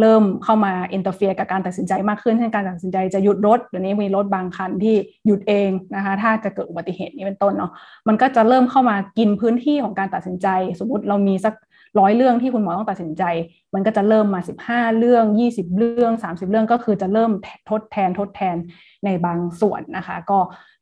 [0.00, 7.72] เริ่มเข้ามา interfere กับการตัดสินใจมากขึ้นเช่นการตัดสินใจจะหยุดรถเดี๋ยวนี้มีรถบางคันที่หยุดเองนะคะถ้าจะเกิดอุบัติเหตุนี้เป็นต้นเนาะ
[8.08, 10.48] มันก็จะเริ่มเข้ามากินพื้นที่ของการตัดสินใจ
[10.80, 11.54] สมมติเรามีสัก
[11.98, 13.22] ร้อยเรื่องที่คุณหมอต้องตัดสินใจ
[13.74, 17.30] มันก็จะเริ่มมา 15 เรื่อง 20 เรื่อง 30 เรื่องก็คือจะเริ่ม
[17.70, 18.56] ทดแทนทดแทน
[19.04, 20.38] ในบางส่วนนะคะ ก็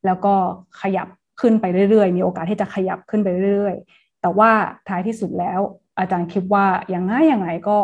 [0.07, 0.35] แล้วก็
[0.81, 1.09] ขยับ
[1.41, 4.51] ขึ้นไปเรื่อยๆ มีโอกาสที่จะขยับขึ้นไปเรื่อยๆ แต่ว่า
[4.89, 5.61] ท้ายที่สุดแล้ว
[5.99, 7.79] อาจารย์คิดว่าอย่างง่ายอย่างไรก็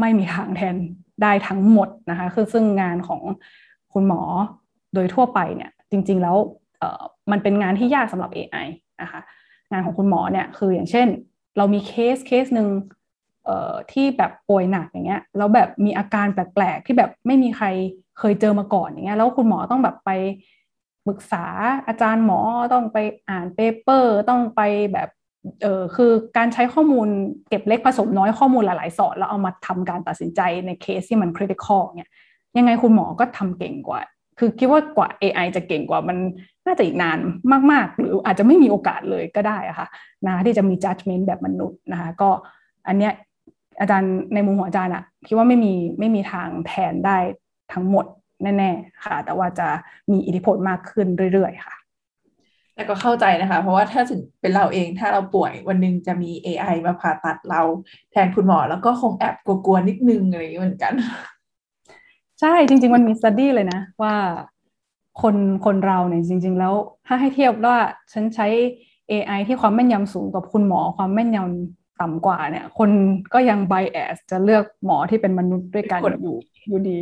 [0.00, 0.74] ไม่มีทางแทน
[1.22, 3.22] ได้ทั้งหมดนะคะคือซึ่งงานของ
[3.92, 4.22] คุณหมอ
[4.94, 6.36] โดยทั่วไปเนี่ยจริง ๆ แล้ว
[7.30, 8.66] มันเป็นงานที่ยากสำหรับ AI
[9.02, 9.20] นะคะ
[9.72, 11.08] งานของคุณหมอเนี่ยคืออย่างเช่น
[11.56, 12.68] เรามีเคสเคสหนึ่ง
[13.92, 17.66] ที่แบบป่วยหนักอย่างเงี้ยแล้วแบบมีอาการแปลกๆที่แบบไม่มีใคร
[18.18, 20.10] เคยเจอมาก่อนอย่างเงี้ยแล้วคุณหมอต้องแบบไป
[21.06, 21.44] ปรึกษา
[21.86, 22.38] อาจารย์หมอ
[22.72, 24.60] ต้องไปอ่าน paper ต้องไป
[24.92, 25.08] แบบ
[25.62, 27.08] เออคือการใช้ข้อมูล
[27.48, 32.10] เก็บเล็กผสมน้อยข้อมูลหลาย ๆ สอดแล้วเอามาทำการตัดสินใจในเคสที่มัน critical เนี่ย
[32.56, 34.00] ยังไงคุณหมอก็ทำเก่งกว่า
[34.38, 36.16] คือคิดว่ากว่า AI จะเก่งกว่ามัน
[36.66, 37.18] น่าจะอีกนาน
[37.72, 39.88] มากๆ หรืออาจจะไม่มีโอกาสเลยก็ได้อะค่ะ
[40.26, 42.30] นะที่จะมี judgment แบบมนุษย์นะคะก็
[42.88, 43.12] อันเนี้ย
[43.80, 47.16] อาจารย์ในมุมของอาจารย์อะคิดว่าไม่มีไม่มีทางแทนได้
[47.72, 48.06] ทั้งหมด
[48.42, 49.68] แน่ๆค่ะ แต่ว่าจะ
[50.10, 51.74] มีอิทธิพลมากขึ้นเรื่อยๆค่ะ
[52.74, 57.62] แต่ก็เข้าใจนะคะ เพราะว่าถ้าถึงเป็นเราเองถ้าเราป่วยวันหนึ่งจะมี AI มาผ่าตัดเรา
[58.12, 60.92] แทนคุณหมอ แล้วก็คงแอบกลัวๆนิดนึงอะไรอย่างนี้เหมือนกัน
[62.44, 64.14] ใช่จริง ๆ มันมีสตดี้เลยนะ ว่า
[65.22, 66.74] คนคนเราเนี่ยจริง ๆ แล้ว
[67.06, 67.76] ถ้าให้เทียบว่า
[68.12, 68.46] ฉันใช้
[69.10, 72.90] AI ที่ความแม่นยำสูงกับคุณหมอความแม่นยำต่ำกว่าเนี่ย คน
[73.34, 76.36] ก็ยังไบแอสจะเลือกหมอที่เป็นมนุษย์ด้วยกันอยู่
[76.68, 76.98] อยู่ดี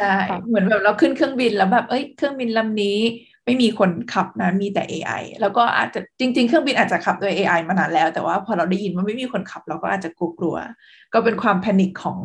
[0.00, 0.16] ใช่
[0.48, 2.98] เหมือนแบบเราขึ้นเครื่องบินแล้วแบบเอ้ยเครื่องบินลำนี้
[3.46, 12.18] ไม่มีคนขับนะมีแต่ AI แล้วก็อาจจะจริง ๆ เครื่องบินอาจจะขับโดย AI มานานแล้ว แต่ว่าพอเราได้ยินว่าไม่มีคนขับเราก็อาจจะกลัวๆก็เป็นความแพนิคของ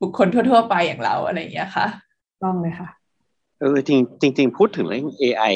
[0.00, 1.86] บุคคลทั่ว ๆ ไปอย่างเราอะไรอย่างเงี้ยค่ะ
[2.42, 2.88] ต้องเลยค่ะ
[3.60, 5.54] เออจริงจริงพูดถึงเรื่อง AI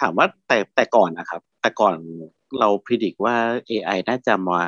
[0.00, 1.96] ถามว่าแต่แต่ก่อนนะครับ แต่ก่อน
[2.60, 3.36] เราพิจิตว่า
[3.70, 4.62] AI น่าจะมา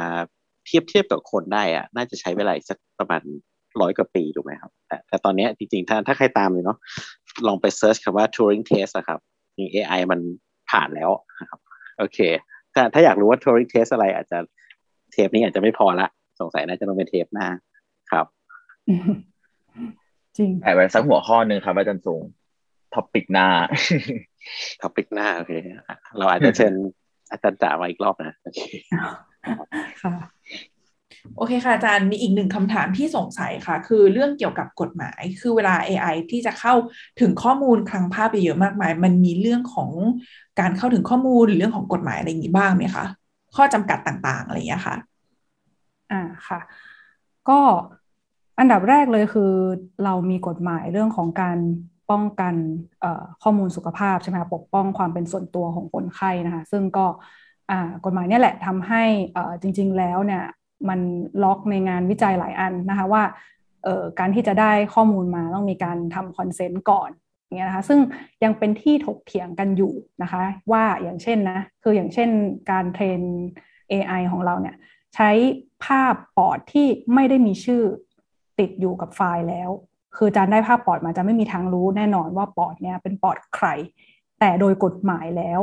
[0.67, 3.23] เทียบเทียบกับคนได้อะน่าจะใช้เวลาสักประมาณ
[3.81, 6.79] ร้อยกว่าปีถูกไหมครับแต่แต่ตอนนี้จริงๆถ้าถ้าใครตามเลยเนาะ
[7.47, 9.19] ลองไปเซิร์ชคำว่า Turing Test อะครับ
[9.59, 10.21] นี่ AI มัน
[10.71, 11.61] ผ่านแล้วนะครับ
[11.99, 12.19] โอเค
[12.75, 14.39] ถ้าถ้าอยากรู้ว่า Turing Test อะไรอาจจะ
[15.13, 16.09] เทปนี้อาจจะไม่พอละ
[16.41, 17.49] สงสัยน่าจะต้องเป็นเทปหน้า
[18.11, 18.27] ครับ
[20.39, 22.23] จริงแอบไว้สักหัวข้อหนึ่งครับอาจารย์สูง
[22.95, 23.49] topic หน้า
[24.83, 25.53] topic หน้าโอเค
[26.19, 26.75] เราอาจจะเชิญ
[27.31, 28.61] อาจารย์จ่ามาอีกรอบนะ โอเค
[30.03, 30.15] ค่ะ
[31.37, 36.75] โอเคค่ะอาจารย์มีอีกหนึ่งคำถามที่สงสัยค่ะ คือเรื่องเกี่ยวกับกฎหมาย คือเวลา AI ที่จะเข้า
[37.21, 39.91] ถึงข้อมูลคลังภาพไปเยอะมากมาย มันมีเรื่องของ
[40.61, 43.05] การเข้าถึงข้อมูลหรือเรื่องของกฎหมายอะไรอย่างนี้บ้างไหมคะ
[43.57, 44.97] ข้อจำกัดต่างๆอะไรอย่างนี้ค่ะ
[46.11, 46.61] อ่าค่ะ
[47.49, 47.61] ก็
[48.59, 49.53] อันดับแรกเลยคือ
[50.05, 51.59] เรามีกฎหมายเรื่องของการ
[52.11, 52.55] ป้องกัน
[53.43, 57.07] ข้อมูลสุขภาพใช่ไหมปกป้องความเป็นส่วนตัวของคนไข้นะคะซึ่งก็
[58.05, 59.03] กฎหมายนี่แหละทำให้
[59.63, 60.45] จริง ๆ แล้วเนี่ย
[60.89, 61.01] มัน
[61.43, 63.23] ล็อกในงานวิจัยหลายอันนะคะว่า
[64.19, 67.11] การที่จะได้ข้อมูลมาต้องมีการทำคอนเซนต์ก่อน
[67.45, 68.01] อย่างเงี้ยนะคะซึ่ง
[68.45, 72.29] ยังเป็นที่ถกเถียงกันอยู่นะคะว่าอย่างเช่นนะคืออย่างเช่น
[72.71, 73.21] การเทรน
[73.93, 74.77] AI ของเราเนี่ย
[75.15, 75.31] ใช้
[75.85, 77.83] ภาพปอดที่ไม่ได้มีชื่อ
[78.59, 79.71] ติดอยู่กับไฟล์แล้ว
[80.17, 83.67] คือจานได้ภาพปอดมาจะไม่มีทางรู้แน่นอนว่าปอดเนี่ยเป็นปอดใคร
[84.41, 85.61] แต่โดยกฎหมายแล้ว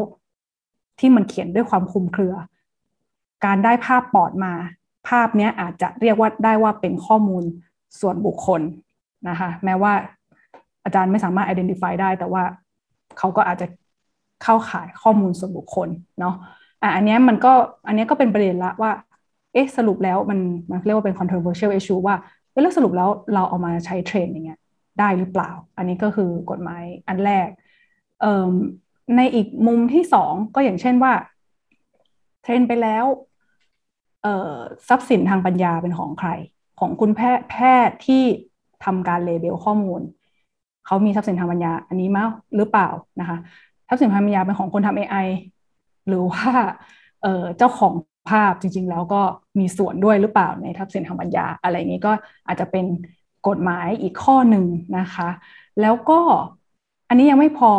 [1.00, 2.36] ที่มันเขียนด้วยความคุมเครือ
[3.46, 4.54] การได้ภาพปอดมา
[5.08, 7.44] ภาพนี้อาจจะเรียกว่าได้ว่าเป็นข้อมูล
[8.00, 8.62] ส่วนบุคคล
[9.30, 9.94] นะคะแม้ว่า
[10.84, 12.44] อาจารย์ไม่สามารถ identify ได้ แต่ว่า
[13.18, 13.68] เขาก็อาจจะ
[14.44, 15.90] เข้าขายข้อมูลส่วนบุคคล
[16.20, 16.36] เนาะ
[16.82, 17.52] อะอันนี้มันก็
[17.88, 18.92] อันนี้ก็เป็นประเด็นละว่า
[19.54, 20.40] เอ๊ะสรุปแล้วมัน
[20.70, 22.16] มันเรียกว่าเป็น controversial issue ว่า
[22.52, 24.60] แล้วสรุปแล้วเราเอามาใช้เทรนอย่างเงี้ย
[25.00, 27.48] ได้หรือเปล่า อันนี้ก็คือกฎหมายอันแรก
[29.16, 31.14] ในอีกมุมที่สองก็อย่างเช่นว่า
[32.44, 33.06] เทรนไปแล้ว
[34.90, 36.30] ทรัพย์สินทางปัญญาเป็นของใคร
[36.80, 37.56] ของคุณแพทย์แพ
[37.88, 38.24] ทย์ที่
[38.86, 40.02] ทำการเลเบลข้อมูล
[40.86, 42.26] เขามีทรัพย์สินทางปัญญา อันนี้มั้
[42.56, 43.38] หรือเปล่านะคะ
[43.88, 45.28] ทรัพย์สินทางปัญญาเป็นของคนทำ AI
[46.08, 46.50] หรือว่า
[47.58, 47.94] เจ้าของ
[48.30, 49.22] ภาพจริง ๆ แล้วก็
[49.60, 52.12] มีส่วนด้วยหรือเปล่าในทรัพย์สินทางปัญญา อะไรอย่างนี้ก็
[52.48, 52.86] อาจจะเป็น
[53.48, 54.66] กฎหมายอีกข้อหนึ่ง
[54.98, 55.30] นะคะ
[55.82, 56.20] แล้วก็
[57.10, 57.72] อันนี้ยังไม่พอ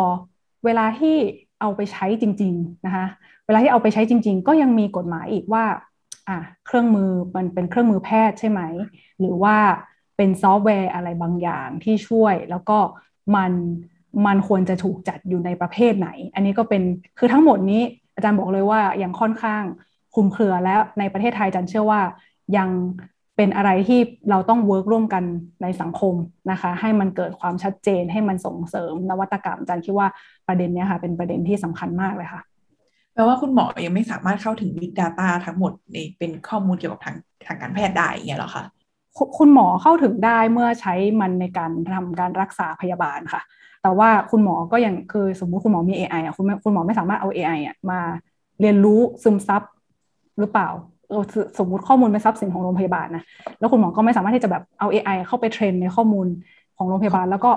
[0.65, 1.15] เวลาที่
[1.61, 3.05] เอาไปใช้จริง ๆ นะคะ
[3.45, 5.65] เวลาที่เอาไปใช้จริง ๆ ก็ยังมีกฎหมายอีกว่า
[6.29, 8.61] อะเครื่องมือมันเป็นเครื่องมือแพทย์ใช่ไหม
[9.19, 9.57] หรือว่า
[10.17, 12.77] เป็นซอฟต์แวร์อะไรบางอย่างที่ช่วย แล้วก็
[13.35, 13.51] มัน
[14.25, 16.83] มันควรจะถูกจัดอยู่ในประเภทไหน อันนี้ก็เป็น
[17.19, 17.81] คือทั้งหมดนี้
[18.15, 19.63] อาจารย์บอกเลยว่ายังค่อนข้าง
[20.15, 22.01] คลุมเครือแล้วในประเทศไทยอาจารย์เชื่อว่า
[22.57, 22.69] ยัง
[23.37, 25.23] เป็นอะไรที่เราต้อง work ร่วมกัน
[25.63, 26.13] ในสังคม
[26.51, 30.07] นะคะ ให้มันเกิดความชัดเจนให้มันส่งเสริมนวัตกรรมอาจารย์คิดว่า
[30.47, 32.41] ประเด็นนี้ค่ะเป็นประเด็นที่สำคัญมากเลยค่ะ
[33.13, 37.15] แปลว่าคุณหมอยังไม่สามารถเข้าถึง Big Data ทั้งหมดในเป็นข้อมูลเกี่ยวกับทาง
[37.47, 38.63] ทางการแพทย์ได้เงี้ยหรอคะ
[39.37, 43.41] คุณหมอเข้าถึงได้เมื่อใช้มันในการทำการรักษาพยาบาลค่ะ
[43.83, 47.99] แต่ว่าคุณหมอก็ยังคือสมมุติคุณหมอมี AI อะคุณคุณหมอไม่สามารถเอา AI อะมา
[48.61, 49.61] เรียนรู้ซึมซับ
[50.39, 50.69] หรือเปล่า
[51.59, 53.23] สมมุติข้อมูลเป็นทรัพย์สินของโรงพยาบาลนะ
[53.59, 56.27] แล้วคุณหมอก็ไม่สามารถที่จะแบบเอา AI เข้าไปเทรนในข้อมูล
[56.77, 57.51] ของโรงพยาบาล แล้วก็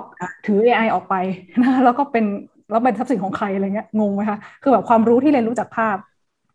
[0.45, 1.15] ถือ AI ออกไป
[1.61, 2.25] นะแล้วก็เป็น
[2.73, 5.97] แล้วเป็นทรัพย์สินของใครอะไรเงี้ยงงไหมคะคือแบบความรู้ที่เรียนรู้จากภาพ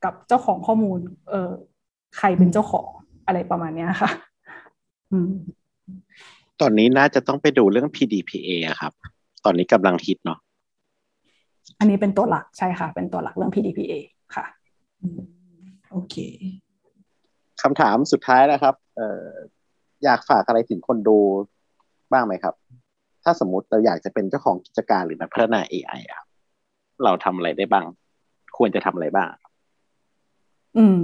[0.04, 0.98] กับเจ้าของข้อมูล
[1.30, 1.50] เออ
[2.18, 2.88] ใครเป็นเจ้าของ
[3.26, 4.10] อะไรประมาณนี้ค่ะ
[6.60, 8.92] ตอนนี้น่าจะต้องไปดูเรื่อง PDPA อะครับ
[9.44, 10.38] ตอนนี้กำลังฮิตเนาะ
[11.78, 13.92] อันนี้เป็นตัวหลักใช่ค่ะ เป็นตัวหลักเรื่อง PDPA
[14.34, 14.44] ค่ะ
[15.90, 16.16] โอเค
[17.62, 19.26] คำถามสุดท้ายนะครับ เอ่อ
[20.04, 21.18] อยากฝากอะไรถึงคนดู
[22.12, 22.54] บ้างไหมครับ
[23.28, 26.26] ถ้าสมมติเราอยากจะเป็นเจ้าของกิจการหรือนักพัฒนา AI ครับ
[27.04, 27.86] เราทำอะไรได้บ้าง
[28.56, 29.30] ควรจะทำอะไรบ้าง
[30.76, 31.02] อืม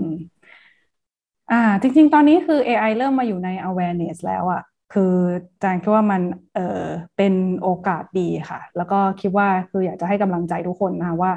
[1.52, 4.62] อ่า จริง ๆ ตอนนี้คือ AI เริ่มมาอยู่ใน awareness แล้วอะ
[4.94, 5.14] คือ
[5.62, 6.22] จางคิดว่ามัน
[6.54, 6.84] เออ
[7.16, 11.32] เป็นโอกาสดีค่ะ แล้วก็คิดว่าคืออยากจะให้กำลังใจทุกคนนะคะว่า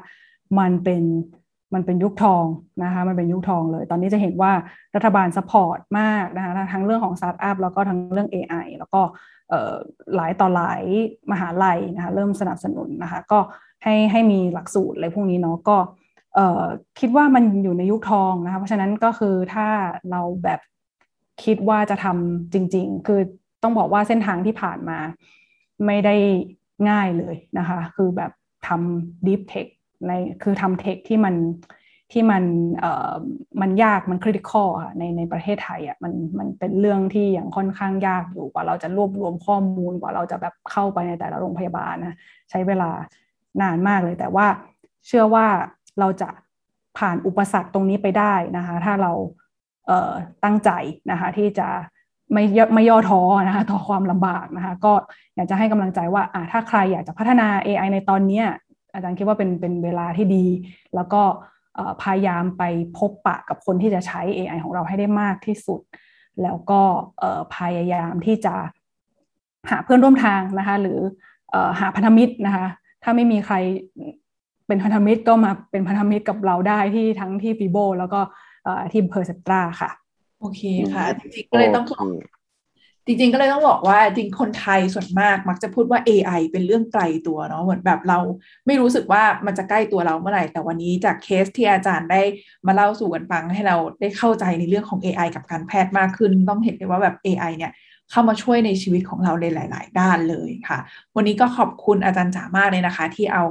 [0.60, 1.04] มันเป็น
[1.73, 2.45] มันเป็นยุคทอง
[2.84, 4.51] นะคะมันเป็นยุคทองเลย ตอนนี้จะเห็นว่า
[4.95, 9.01] รัฐบาล support มากนะคะทั้งเรื่องของสตาร์ทอัพแล้วก็ทั้งเรื่อง AI แล้วก็
[10.15, 10.84] หลายต่อหลาย
[11.32, 13.39] มหาลัยนะคะเริ่มสนับสนุนนะคะก็
[13.84, 15.77] ให้ให้มีหลักสูตรอะไรพวกนี้เนาะก็
[16.99, 19.67] คิดว่ามันอยู่ในยุคทองนะคะเพราะฉะนั้นก็คือถ้า
[20.12, 20.60] เราแบบ
[21.43, 23.19] คิดว่าจะทำจริง ๆ คือ
[23.63, 24.99] ต้องบอกว่าเส้นทางที่ผ่านมา
[25.86, 26.15] ไม่ได้
[26.89, 28.32] ง่ายเลยนะคะ คือแบบ
[28.67, 29.67] ทำ deep tech
[30.08, 30.12] ใน
[30.44, 31.36] คือทำเทคที่มัน
[32.12, 32.44] ที่มัน
[32.80, 33.14] เอ่อ
[33.62, 42.18] มันยากมันคริติคอลค่ะในในประเทศไทยอะมันมันเป็นเรื่องที่อย่างค่อนข้างยากอยู่กว่าเราจะรวบรวมข้อมูลกว่าเราจะแบบเข้าไปในแต่ละโรงพยาบาลนะ
[42.50, 42.92] ใช้เวลา
[43.62, 44.48] นานมากเลย แต่ว่า
[45.08, 45.48] เชื่อว่า
[46.00, 46.30] เราจะ
[46.98, 49.12] ผ่านอุปสรรคตรงนี้ไปได้นะคะ ถ้าเรา
[49.88, 50.12] เอ่อ
[50.44, 50.72] ตั้งใจ
[51.12, 51.68] นะคะที่จะ
[52.34, 54.94] ไม่ไม่ย่อท้อนะคะต่อความลำบากนะคะ ก็
[55.36, 58.42] อยากจะให้กำลังใจว่าอ่าถ้าใครอยากจะพัฒนา AI ในตอนนี้
[58.98, 60.46] อาจารย์คิดว่าเป็นเป็นเวลาที่ดี
[60.96, 61.22] แล้วก็
[62.04, 62.64] พยายามไป
[62.98, 65.82] พบปะกับคนที่จะใช้ AI ของเราให้ได้มากที่สุด
[66.44, 66.82] แล้วก็
[67.56, 68.56] พยายามที่จะ
[69.70, 71.00] หาเพื่อนร่วมทางนะคะ หรือ
[71.80, 72.68] หาพันธมิตรนะคะ
[73.04, 73.56] ถ้าไม่มีใคร
[74.68, 78.20] เป็นพันธมิตรก็มาเป็นพันธมิตรกับเราได้ที่ทั้งที่ฟีโบแล้วก็
[78.92, 79.90] ที่เพอร์เซตราค่ะ
[80.40, 80.62] โอเค
[80.94, 82.04] ค่ะ จริงๆก็เลยต้องขอ
[83.08, 88.20] จริงๆก็เลยต้องบอกว่าจริงคนไทยส่วนมากมักจะพูดว่า AI เป็นเรื่องไกลตัวเนาะเหมือนแบบเรา
[88.65, 92.22] ไม่รู้สึกว่ามันจะใกล้ตัวเราเมื่อไหร่ แต่วันนี้จากเคสที่อาจารย์ได้
[92.67, 97.72] มาเล่าสู่กันฟังให้เราได้เข้าใจในเรื่องของ AI กับการแพทย์มากขึ้น ต้องเห็นเลยว่าแบบ AI เนี่ย
[98.12, 100.80] เข้ามาช่วยในชีวิตของเราในหลาย ๆ ด้านเลยค่ะ
[101.15, 103.43] วันนี้ก็ขอบคุณอาจารย์จ๋ามากเลยนะคะ ที่เอา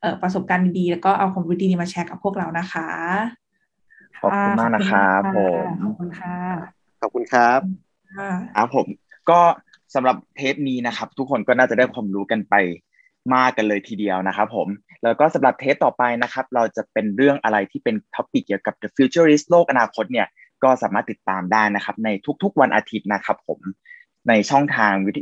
[0.00, 2.88] เอประสบการณ์ดีๆแล้วก็เอาความรู้ดีๆมาแชร์กับพวกเรานะคะ
[4.20, 6.36] ขอบคุณมากนะครับผมขอบคุณค่ะ
[7.00, 7.60] ขอบคุณครับ
[8.56, 8.86] ครับผม
[9.30, 9.40] ก็
[9.94, 12.54] สำหรับเทปนี้นะครับ ทุกคนก็น่าจะได้ความรู้กันไป
[13.34, 14.68] มากกันเลยทีเดียวนะครับผม
[15.02, 20.26] แล้วก็สำหรับเทปต่อไปนะครับ เราจะเป็นเรื่องอะไรที่เป็น topic เกี่ยวกับ the futurist โลกอนาคตเนี่ย
[20.64, 22.08] ก็สามารถติดตามได้นะครับ ใน
[22.42, 23.60] ทุกๆวันอาทิตย์นะครับผม
[24.28, 25.18] ในช่องทางวิท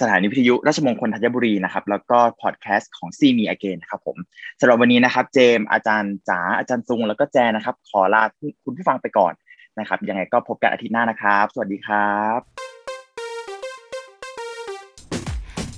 [0.00, 4.16] สถานีวิทยุราชมงคลธัญบุรีนะครับ แล้วก็พอดแคสต์ของ See Me Again ครับผม
[4.60, 8.22] สำหรับวันนี้นะครับ เจมอาจารย์จ๋าอาจารย์ซุงแล้วก็แจนะครับ ขอลา
[8.64, 9.32] คุณผู้ฟังไปก่อน
[9.78, 12.71] นะครับ ยังไงก็พบกันอาทิตย์หน้านะครับ สวัสดีครับ